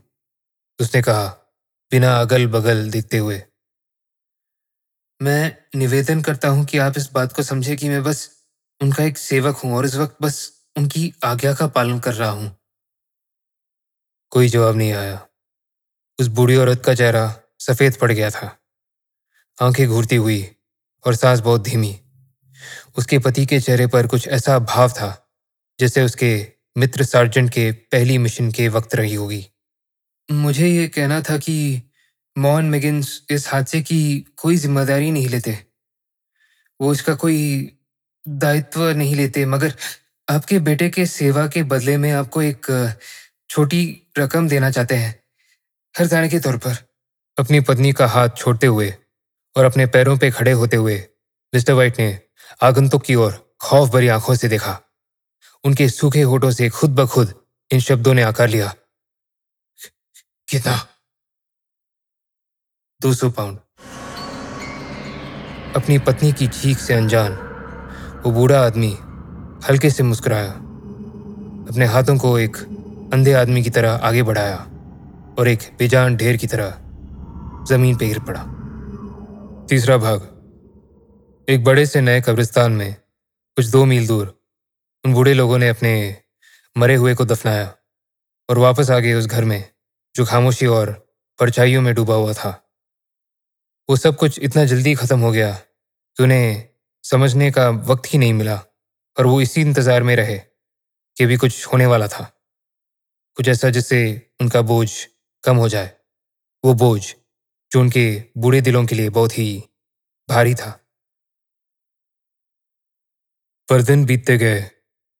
[0.80, 1.28] उसने कहा
[1.92, 3.44] बिना अगल बगल देखते हुए।
[5.22, 8.43] मैं निवेदन करता हूँ कि आप इस बात को समझे कि मैं बस
[8.82, 12.58] उनका एक सेवक हूँ और इस वक्त बस उनकी आज्ञा का पालन कर रहा हूँ।
[14.32, 15.28] कोई जवाब नहीं आया।
[16.20, 18.60] उस बूढ़ी औरत का चेहरा सफ़ेद पड़ गया था।
[19.62, 20.56] आँखें घूरती हुई
[21.06, 22.00] और सांस बहुत धीमी।
[22.98, 25.30] उसके पति के चेहरे पर कुछ ऐसा भाव था,
[25.80, 26.48] जैसे उसके
[26.78, 29.46] मित्र सार्जेंट के पहली मिशन के वक्त रही होगी।
[30.32, 31.82] मुझे ये कहना था कि
[32.38, 35.58] मोहन मेगिन्स इस हादसे की कोई ज़िम्मेदारी नहीं लेते।
[36.82, 37.72] वो इसका कोई
[38.26, 39.74] दायित्व नहीं लेते, मगर
[40.28, 42.68] आपके बेटे के सेवा के बदले में आपको एक
[43.50, 45.24] छोटी रकम देना चाहते हैं
[45.96, 46.78] हरदाने के तौर पर।
[47.38, 48.96] अपनी पत्नी का हाथ छोड़ते हुए
[49.56, 50.96] और अपने पैरों पे खड़े होते हुए,
[51.54, 52.20] मिस्टर वाइट ने
[52.62, 54.80] आगंतुक की ओर खौफ भरी आँखों से देखा।
[55.64, 57.34] उनके सूखे होठों से खुद ब खुद
[57.72, 58.74] इन शब्दों ने आकार लिया।
[60.48, 60.88] कितना?
[63.02, 63.60] दो सौ पाउंड।
[65.76, 67.53] अपनी पत्नी की चीख से अनजान
[68.26, 68.90] वो बूढ़ा आदमी
[69.68, 70.52] हल्के से मुस्कुराया,
[71.70, 72.58] अपने हाथों को एक
[73.14, 74.58] अंधे आदमी की तरह आगे बढ़ाया
[75.40, 76.70] और एक बेजान ढेर की तरह
[77.70, 78.44] ज़मीन पर गिर पड़ा।
[79.70, 80.30] तीसरा भाग।
[81.48, 82.96] एक बड़े से नए कब्रिस्तान में
[83.58, 84.34] कुछ दो मील दूर
[85.06, 85.94] उन बूढ़े लोगों ने अपने
[86.76, 87.74] मरे हुए को दफनाया
[88.50, 89.64] और वापस आ गए उस घर में
[90.16, 90.92] जो खामोशी और
[91.40, 92.60] परछाइयों में डूबा हुआ था।
[93.90, 96.73] वो सब कुछ इतना जल्दी खत्म हो गया कि उन्हें
[97.04, 98.56] समझने का वक्त ही नहीं मिला
[99.18, 100.38] और वो इसी इंतज़ार में रहे
[101.18, 102.24] कि भी कुछ होने वाला था।
[103.38, 104.00] कुछ ऐसा जिससे
[104.42, 104.90] उनका बोझ
[105.44, 105.92] कम हो जाए।
[106.64, 107.02] वो बोझ
[107.72, 108.06] जो उनके
[108.38, 109.64] बूढ़े दिलों के लिए बहुत ही
[110.30, 110.70] भारी था।
[113.68, 114.62] पर दिन बीतते गए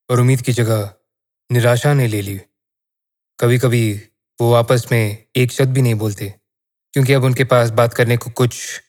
[0.10, 0.94] और उम्मीद की जगह
[1.50, 2.40] निराशा ने ले ली।
[3.40, 3.94] कभी कभी
[4.40, 6.34] वो आपस में एक शब्द भी नहीं बोलते,
[6.94, 8.82] क्योंकि अब उनके पास बात करने को कुछ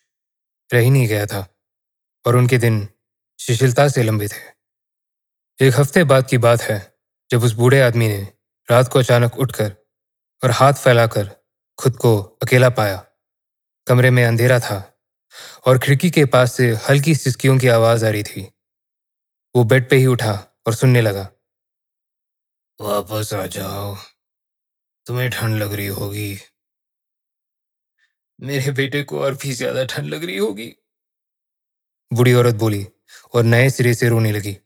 [0.71, 1.47] रह ही नहीं गया था।
[2.25, 2.89] और उनके दिन
[3.39, 4.55] शिथिलता से लंबे थे
[5.61, 6.95] एक हफ़्ते बाद की बात है,
[7.31, 8.21] जब उस बूढ़े आदमी ने
[8.69, 9.75] रात को अचानक उठकर
[10.43, 11.31] और हाथ फैलाकर
[11.79, 12.97] खुद को अकेला पाया।
[13.87, 14.79] कमरे में अंधेरा था
[15.67, 18.43] और खिड़की के पास से हल्की सिसकियों की आवाज़ आ रही थी।
[19.55, 20.33] वो बेड पे ही उठा
[20.67, 21.29] और सुनने लगा।
[22.81, 23.95] वापस आ जाओ।
[25.07, 26.39] तुम्हें ठंड लग रही होगी।
[28.39, 30.75] मेरे बेटे को और भी ज़्यादा ठंड लग रही होगी।
[32.15, 32.89] बूढ़ी औरत बोली,
[33.35, 34.59] और नए सिरे से रोने लगी।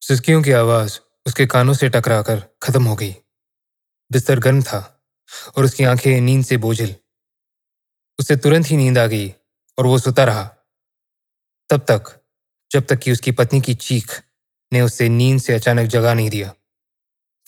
[0.00, 3.12] सिसकियों की आवाज़ उसके कानों से टकराकर खत्म हो गई।
[4.12, 5.06] बिस्तर गर्म था,
[5.56, 6.96] और उसकी आँखें नींद से बोझिल।
[8.18, 9.34] उसे तुरंत ही नींद आ गई,
[9.78, 10.54] और वो सुता रहा।
[11.70, 12.20] तब तक,
[12.72, 14.22] जब तक कि उसकी पत्नी की चीख
[14.72, 16.54] ने उसे नींद से अचानक जगा नहीं दिया।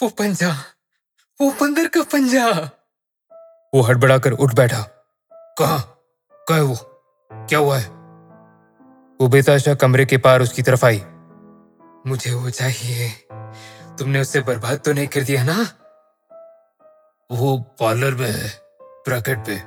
[0.03, 0.64] वो पंजा,
[1.41, 2.51] वो बंदर का पंजा।
[3.74, 4.82] वो हड़बड़ाकर उठ बैठा।
[5.32, 5.78] कहा?
[6.49, 6.76] कहा वो?
[7.32, 7.97] क्या हुआ है?
[9.20, 11.02] वो बेताशा कमरे के पार उसकी तरफ़ आई।
[12.06, 13.28] मुझे वो चाहिए।
[13.98, 15.62] तुमने उसे बर्बाद तो नहीं कर दिया ना?
[17.30, 18.48] वो पार्लर में है,
[18.82, 19.62] ब्रैकेट पे।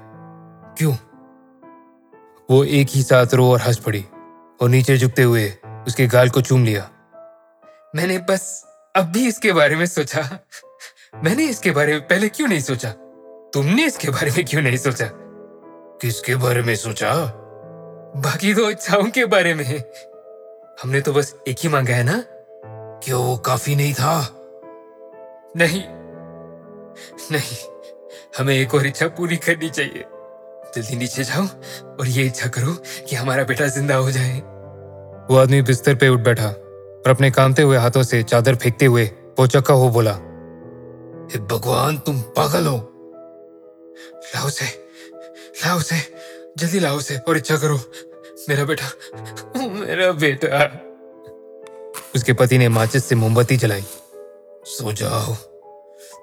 [0.78, 0.94] क्यों?
[2.52, 4.06] वो एक ही साथ रो और हंस पड़ी
[4.62, 5.54] और नीचे झुकते हुए
[5.88, 6.90] उसके गाल को चूम लिया।
[7.96, 10.40] मैंने बस अब भी इसके बारे में सोचा।
[11.24, 12.90] मैंने इसके बारे में पहले क्यों नहीं सोचा?
[13.54, 15.10] तुमने इसके बारे में क्यों नहीं सोचा?
[16.02, 17.38] किसके बारे में सोचा?
[18.16, 19.84] बाकी दो इच्छाओं के बारे में।
[20.84, 22.24] हमने तो बस एक ही मांगा है ना?
[23.04, 24.14] क्या वो काफ़ी नहीं था।
[25.58, 25.84] नहीं।
[27.32, 27.58] नहीं।
[28.38, 30.06] हमें एक और इच्छा पूरी करनी चाहिए।
[30.76, 31.44] जल्दी नीचे जाओ
[32.00, 32.74] और ये इच्छा करो
[33.10, 34.40] कि हमारा बेटा ज़िंदा हो जाए।
[35.30, 39.06] वो आदमी बिस्तर पे उठ बैठा और अपने कामते हुए हाथों से चादर फेंकते हुए
[39.38, 42.78] पोचक्का हो बोला हे भगवान तुम पागल हो।
[44.36, 44.66] लाओ से
[45.66, 45.96] लाओ से
[46.58, 47.78] जल्दी लाओ से और इच्छा करो।
[48.50, 48.90] मेरा बेटा
[49.68, 50.66] मेरा बेटा।
[52.16, 53.84] उसके पति ने माचिस से मोमबत्ती जलाई।
[54.66, 55.36] सो जाओ।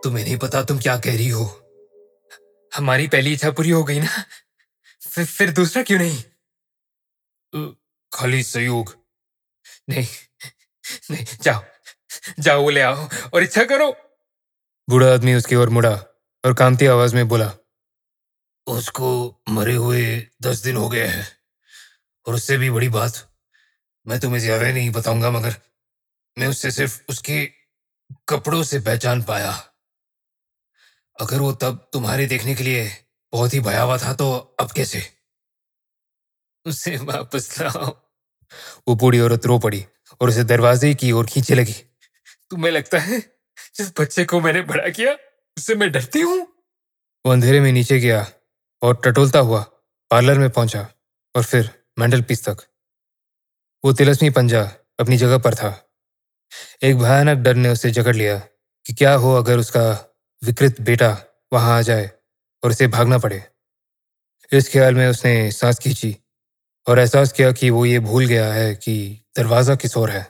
[0.03, 1.45] तुम्हें नहीं पता तुम क्या कह रही हो।
[2.73, 4.25] हमारी पहली इच्छा पूरी हो गई ना?
[5.03, 6.23] फिर फिर दूसरा क्यों नहीं?
[8.13, 8.95] खाली सहयोग।
[9.89, 10.07] नहीं
[11.11, 11.63] नहीं, जाओ
[12.41, 13.91] जाओ, ले आओ और इच्छा करो।
[14.91, 15.91] बूढ़ा आदमी उसकी ओर मुड़ा
[16.45, 17.53] और कामती आवाज़ में बोला
[18.69, 21.27] उसको मरे हुए दस दिन हो गए हैं।
[22.27, 23.33] और उससे भी बड़ी बात,
[24.07, 25.55] मैं तुम्हें ज़्यादा नहीं बताऊँगा, मगर
[26.39, 27.45] मैं उससे सिर्फ़ उसके
[28.29, 29.53] कपड़ों से पहचान पाया।
[31.21, 32.91] अगर वो तब तुम्हारे देखने के लिए
[33.33, 35.03] बहुत ही भयावह था तो अब कैसे?
[36.67, 37.87] उसे वापस लाओ।
[38.89, 39.85] वो बूढ़ी औरत रो पड़ी
[40.21, 41.73] और उसे दरवाजे की ओर खींचे लगी।
[42.51, 43.19] तुम्हें लगता है
[43.77, 45.13] जिस बच्चे को मैंने बड़ा किया,
[45.57, 46.39] उससे मैं डरती हूँ?
[47.25, 48.27] वो अंधेरे में नीचे गया
[48.83, 49.61] और टटोलता हुआ
[50.11, 50.87] पार्लर में पहुँचा
[51.35, 52.57] और फिर मंडल पीस तक।
[53.85, 54.63] वो तिलस्मी पंजा
[55.01, 55.71] अपनी जगह पर था।
[56.83, 58.39] एक भयानक डर ने उसे जकड़ लिया
[58.87, 61.11] कि क्या हो अगर उसका विकृत बेटा
[61.53, 62.11] वहाँ आ जाए
[62.63, 63.43] और उसे भागना पड़े।
[64.53, 66.17] इस ख्याल में उसने सांस खींची
[66.87, 70.27] और एहसास किया कि वो ये भूल गया है कि दरवाज़ा किस ओर है।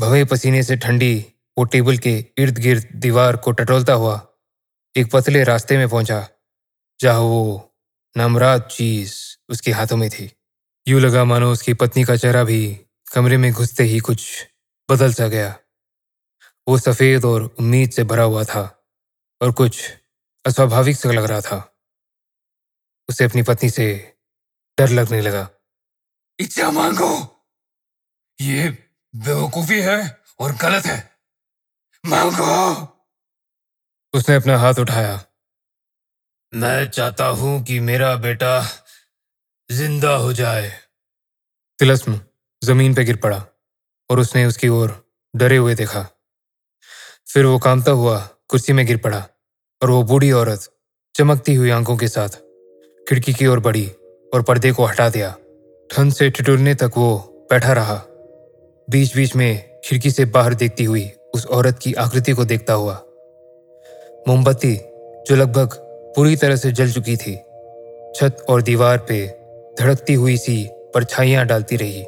[0.00, 1.14] भवे पसीने से ठंडी
[1.58, 4.20] वो टेबल के इर्द गिर्द दीवार को टटोलता हुआ
[4.94, 6.26] एक पतले रास्ते में पहुँचा
[7.00, 7.74] जहाँ वो
[8.16, 9.14] नामराद चीज़
[9.48, 10.32] उसके हाथों में थी।
[10.88, 12.80] यूँ लगा मानो उसकी पत्नी का चेहरा भी
[13.14, 14.48] कमरे में घुसते ही कुछ
[14.90, 15.58] बदल सा गया।
[16.68, 18.86] वो सफ़ेद और उम्मीद से भरा हुआ था
[19.42, 19.92] और कुछ
[20.46, 21.78] अस्वाभाविक सा लग रहा था।
[23.08, 24.16] उसे अपनी पत्नी से
[24.78, 25.50] डर लगने लगा।
[26.40, 27.44] इच्छा मांगो।
[28.40, 28.70] ये
[29.16, 31.16] बेवकूफ़ी है और गलत है।
[32.06, 32.80] मांगो।
[34.14, 35.24] उसने अपना हाथ उठाया।
[36.54, 38.62] मैं चाहता हूँ कि मेरा बेटा
[39.70, 40.70] ज़िंदा हो जाए।
[41.78, 42.20] तिलस्म
[42.62, 43.42] ज़मीन पे गिर पड़ा
[44.10, 44.92] और उसने उसकी ओर
[45.36, 46.02] डरे हुए देखा।
[47.32, 49.18] फिर वो कामता हुआ कुर्सी में गिर पड़ा
[49.82, 50.68] और वो बूढ़ी औरत
[51.14, 52.40] चमकती हुई आँखों के साथ
[53.06, 53.86] खिड़की की ओर बढ़ी
[54.32, 55.34] और पर्दे को हटा दिया।
[55.90, 57.16] ठंड से ठिठुरने तक वो
[57.50, 58.02] बैठा रहा।
[58.88, 62.94] बीच बीच में खिड़की से बाहर देखती हुई उस औरत की आकृति को देखता हुआ।
[64.28, 64.76] मोमबत्ती
[65.28, 65.80] जो लगभग
[66.16, 67.34] पूरी तरह से जल चुकी थी।
[68.16, 69.26] छत और दीवार पे
[69.80, 72.02] धड़कती हुई सी परछाइयाँ डालती रही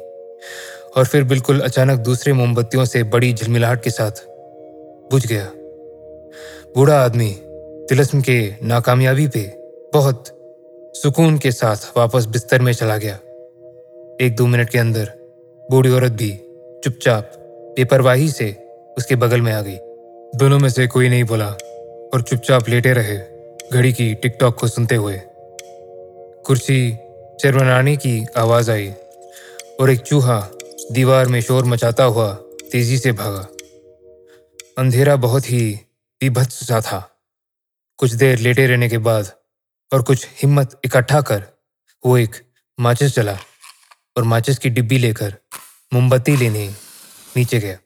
[0.97, 4.11] और फिर बिल्कुल अचानक दूसरे मोमबत्तियों से बड़ी झिलमिलाहट के साथ
[5.11, 5.45] बुझ गया।
[6.75, 7.35] बूढ़ा आदमी
[7.89, 9.43] तिलस्म के नाकामयाबी पे
[9.93, 10.33] बहुत
[10.95, 13.15] सुकून के साथ वापस बिस्तर में चला गया।
[14.25, 15.11] एक दो मिनट के अंदर
[15.71, 16.31] बूढ़ी औरत भी
[16.83, 17.31] चुपचाप
[17.77, 18.51] बेपरवाही से
[18.97, 19.77] उसके बगल में आ गई।
[20.35, 21.47] दोनों में से कोई नहीं बोला
[22.13, 23.36] और चुपचाप लेटे रहे।
[23.73, 25.21] घड़ी की टिकटॉक को सुनते हुए,
[26.45, 26.97] कुर्सी
[27.41, 28.91] चरमराने की आवाज़ आई
[29.79, 30.49] और एक चूहा
[30.91, 32.33] दीवार में शोर मचाता हुआ
[32.71, 33.47] तेज़ी से भागा।
[34.77, 35.79] अंधेरा बहुत ही
[36.21, 37.21] विभत्स सा था।
[37.97, 39.31] कुछ देर लेटे रहने के बाद
[39.93, 41.43] और कुछ हिम्मत इकट्ठा कर
[42.05, 42.35] वो एक
[42.79, 43.37] माचिस चला
[44.17, 45.35] और माचिस की डिब्बी लेकर
[45.93, 46.67] मोमबत्ती लेने
[47.37, 47.77] नीचे गया।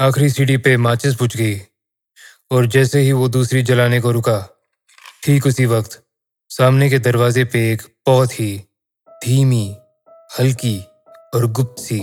[0.00, 1.60] आखिरी सीढ़ी पे माचिस बुझ गई
[2.50, 4.53] और जैसे ही वो दूसरी जलाने को रुका
[5.24, 6.02] ठीक उसी वक्त,
[6.50, 8.64] सामने के दरवाजे पे एक बहुत ही
[9.08, 9.76] धीमी,
[10.38, 10.78] हल्की
[11.34, 11.98] और गुप्त सी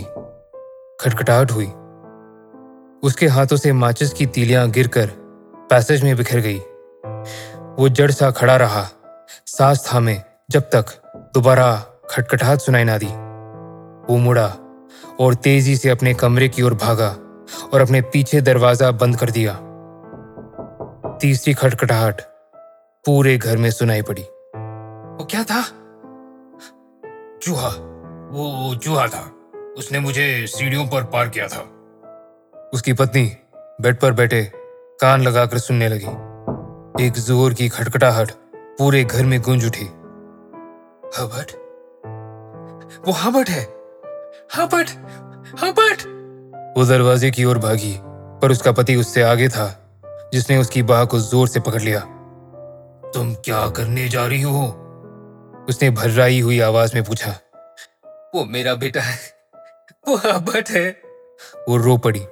[1.02, 1.66] खटखटाहट हुई।
[3.04, 5.10] उसके हाथों से माचिस की तीलियाँ गिरकर
[5.70, 6.58] पैसेज में बिखर गई।
[7.78, 8.88] वो जड़ सा खड़ा रहा,
[9.48, 10.18] सांस थामे,
[10.52, 10.86] जब तक
[11.36, 11.76] दोबारा
[12.10, 13.12] खटखटाहट सुनाई ना दी।
[14.10, 14.48] वो मुड़ा
[15.20, 17.10] और तेज़ी से अपने कमरे की ओर भागा
[17.74, 19.58] और अपने पीछे दरवाज़ा बंद कर दिया।
[21.22, 22.31] तीसरी खटखटाहट
[23.06, 25.62] पूरे घर में सुनाई पड़ी। वो क्या था?
[27.42, 27.70] चूहा।
[28.32, 29.22] वो चूहा था।
[29.78, 31.62] उसने मुझे सीढ़ियों पर पार किया था।
[32.74, 33.24] उसकी पत्नी
[33.82, 34.44] बेड पर बैठे
[35.02, 38.32] कान लगाकर सुनने लगी। एक ज़ोर की खटखटाहट
[38.80, 39.86] पूरे घर में गूंज उठी।
[41.20, 41.56] हबर्ट
[43.08, 43.64] वो हबर्ट है।
[44.56, 44.90] हबर्ट
[45.64, 46.08] हबर्ट
[46.78, 49.70] वो दरवाजे की ओर भागी, पर उसका पति उससे आगे था,
[50.34, 52.08] जिसने उसकी बाह को ज़ोर से पकड़ लिया।
[53.14, 54.66] तुम क्या करने जा रही हो?
[55.70, 57.32] उसने भर्राई हुई आवाज़ में पूछा,
[58.36, 59.18] वो मेरा बेटा है,
[60.08, 60.90] वो हबर्ट है।
[61.70, 62.26] वो रो पड़ी,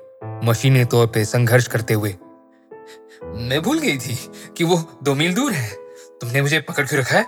[0.44, 2.16] मशीनी तौर पे संघर्ष करते हुए।
[3.24, 4.16] मैं भूल गई थी
[4.58, 5.70] कि वो दो मील दूर है।
[6.22, 7.26] तुमने मुझे पकड़ के रखा है?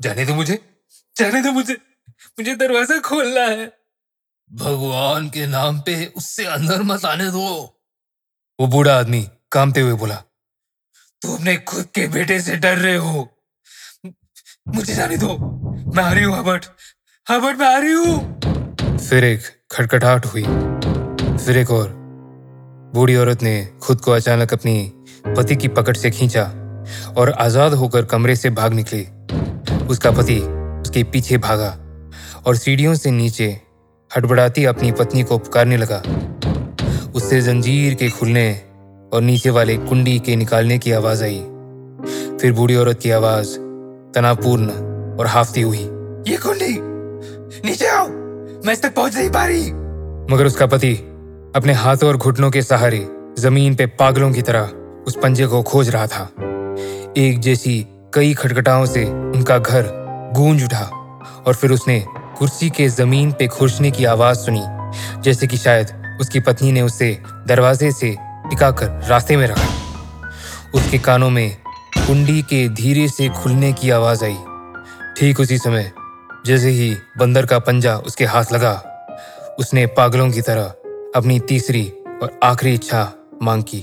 [0.00, 0.58] जाने दो मुझे,
[1.16, 1.74] जाने दो मुझे
[2.38, 3.66] मुझे दरवाज़ा खोलना है।
[4.50, 7.48] भगवान के नाम पे उससे अंदर मत आने दो।
[8.58, 10.22] वो बूढ़ा आदमी कामते हुए बोला
[11.24, 13.28] तुम अपने खुद के बेटे से डर रहे हो।
[14.68, 15.28] मुझे जाने दो।
[15.96, 16.64] मैं आ रही हूँ, हबर्ट।
[17.30, 19.40] हबर्ट, मैं आ रही हूँ। फिर एक
[19.72, 20.42] खटखटाहट हुई।
[21.38, 21.88] फिर एक और।
[22.94, 24.92] बूढ़ी औरत ने खुद को अचानक अपनी
[25.26, 26.44] पति की पकड़ से खींचा
[27.16, 29.02] और आज़ाद होकर कमरे से भाग निकली।
[29.86, 31.70] उसका पति उसके पीछे भागा
[32.46, 33.60] और सीढ़ियों से नीचे
[34.16, 36.02] हड़बड़ाती अपनी पत्नी को पुकारने लगा।
[37.12, 38.73] उससे जंजीर के खुलने
[39.14, 41.38] और नीचे वाले कुंडी के निकालने की आवाज़ आई।
[42.40, 43.56] फिर बूढ़ी औरत की आवाज़
[44.14, 44.70] तनावपूर्ण
[45.18, 45.78] और हाफती हुई।
[46.28, 46.76] ये कुंडी
[47.64, 48.06] नीचे आओ
[48.66, 49.70] मैं इस तक पहुँच नहीं पा रही।
[50.34, 50.94] मगर उसका पति
[51.56, 53.06] अपने हाथों और घुटनों के सहारे
[53.38, 54.70] ज़मीन पे पागलों की तरह
[55.06, 56.22] उस पंजे को खोज रहा था।
[57.16, 59.88] एक जैसी कई खटखटाओं से उनका घर
[60.36, 60.84] गूंज उठा
[61.46, 62.04] और फिर उसने
[62.38, 64.62] कुर्सी के ज़मीन पे खुरशने की आवाज़ सुनी
[65.22, 67.10] जैसे कि शायद उसकी पत्नी ने उसे
[67.48, 68.16] दरवाजे से
[68.50, 69.68] टिकाकर रास्ते में रखा।
[70.74, 71.56] उसके कानों में
[71.96, 74.36] कुंडी के धीरे से खुलने की आवाज़ आई।
[75.18, 75.92] ठीक उसी समय,
[76.46, 78.72] जैसे ही बंदर का पंजा उसके हाथ लगा,
[79.58, 80.64] उसने पागलों की तरह
[81.16, 81.86] अपनी तीसरी
[82.22, 83.80] और आखिरी इच्छा मांग की।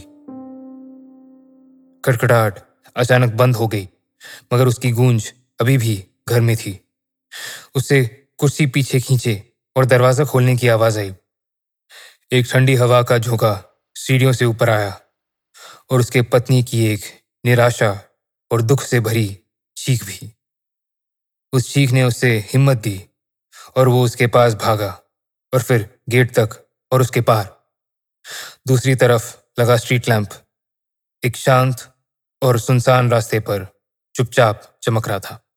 [2.03, 2.59] कड़कड़ाहट
[2.95, 3.87] अचानक बंद हो गई,
[4.53, 6.79] मगर उसकी गूंज अभी भी घर में थी।
[7.75, 8.03] उससे
[8.37, 9.41] कुर्सी पीछे खींचे
[9.75, 11.13] और दरवाज़ा खोलने की आवाज़ आई।
[12.31, 13.51] एक ठंडी हवा का झोंका
[13.95, 15.01] सीढ़ियों से ऊपर आया
[15.89, 17.01] और उसके पत्नी की एक
[17.45, 18.01] निराशा
[18.51, 19.39] और दुख से भरी
[19.77, 20.33] चीख भी।
[21.53, 23.09] उस चीख ने उससे हिम्मत दी
[23.75, 25.01] और वो उसके पास भागा
[25.53, 27.67] और फिर गेट तक और उसके पार।
[28.67, 30.29] दूसरी तरफ़ लगा स्ट्रीट लैंप।
[31.25, 31.93] एक शांत
[32.41, 33.81] और सुनसान रास्ते पर
[34.15, 35.47] चुपचाप चमक रहा था।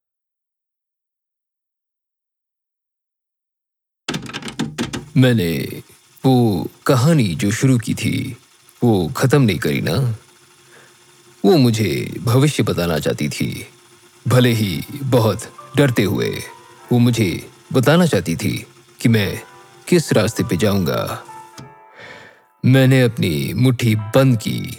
[5.17, 5.83] मैंने
[6.27, 8.37] वो कहानी जो शुरू की थी,
[8.85, 10.17] वो खत्म नहीं करी ना?
[11.45, 13.67] वो मुझे भविष्य बताना चाहती थी।
[14.29, 15.43] भले ही बहुत
[15.77, 16.43] डरते हुए
[16.93, 18.67] वो मुझे बताना चाहती थी
[19.01, 19.41] कि मैं
[19.89, 21.25] किस रास्ते पे जाऊँगा।
[22.65, 24.79] मैंने अपनी मुट्ठी बंद की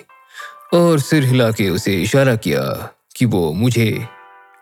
[0.74, 4.08] और सिर हिला के उसे इशारा किया कि वो मुझे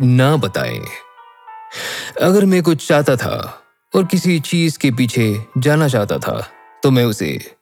[0.02, 0.82] ना बताए।
[2.22, 3.64] अगर मैं कुछ चाहता था
[3.96, 6.50] और किसी चीज़ के पीछे जाना चाहता था
[6.84, 7.56] तो मैं उसे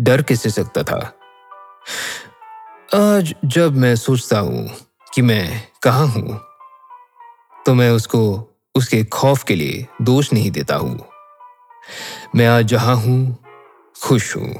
[0.00, 1.14] डर कैसे सकता था?
[2.94, 4.70] आज जब मैं सोचता हूँ
[5.14, 6.40] कि मैं कहा हूँ
[7.66, 11.08] तो मैं उसको, उसके खौफ के लिए दोष नहीं देता हूँ।
[12.36, 13.38] मैं आज जहाँ हूँ,
[14.02, 14.54] खुश हूँ।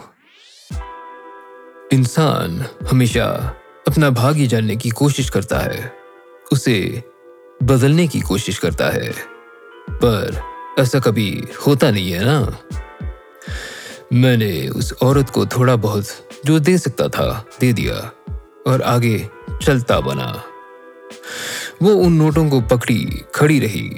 [1.93, 3.25] इंसान हमेशा
[3.89, 5.93] अपना भाग्य जानने की कोशिश करता है।
[6.53, 7.05] उसे
[7.63, 9.13] बदलने की कोशिश करता है।
[9.91, 10.43] पर
[10.79, 12.59] ऐसा कभी होता नहीं है ना?
[14.13, 16.07] मैंने उस औरत को थोड़ा बहुत
[16.47, 17.95] जो दे सकता था, दे दिया
[18.67, 19.29] और आगे
[19.63, 20.43] चलता बना।
[21.83, 23.91] वो उन नोटों को पकड़ी, खड़ी रही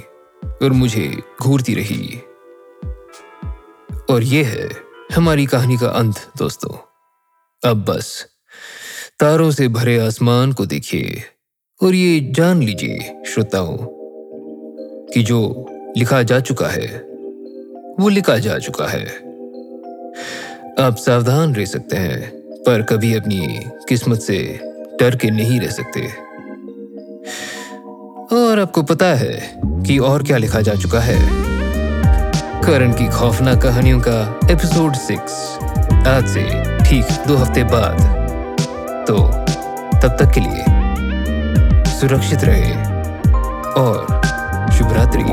[0.62, 2.20] और मुझे घूरती रही।
[4.10, 4.70] और ये है
[5.14, 6.76] हमारी कहानी का अंत, दोस्तों।
[7.70, 8.26] अब बस,
[9.18, 11.22] तारों से भरे आसमान को देखिए
[11.82, 13.78] और ये जान लीजिए, श्रोताओं,
[15.14, 16.98] कि जो लिखा जा चुका है,
[18.00, 19.23] वो लिखा जा चुका है।
[20.80, 22.30] आप सावधान रह सकते हैं,
[22.66, 24.60] पर कभी अपनी किस्मत से
[25.00, 26.00] डर के नहीं रह सकते।
[28.36, 31.18] और आपको पता है कि और क्या लिखा जा चुका है।
[32.62, 35.58] करण की खौफनाक कहानियों का एपिसोड सिक्स,
[36.06, 36.44] आज से
[36.84, 38.00] ठीक दो हफ़्ते बाद।
[39.08, 39.18] तो
[39.98, 40.64] तब तक के लिए
[42.00, 42.72] सुरक्षित रहे
[43.72, 44.06] और
[44.78, 45.24] शुभ रात्रि।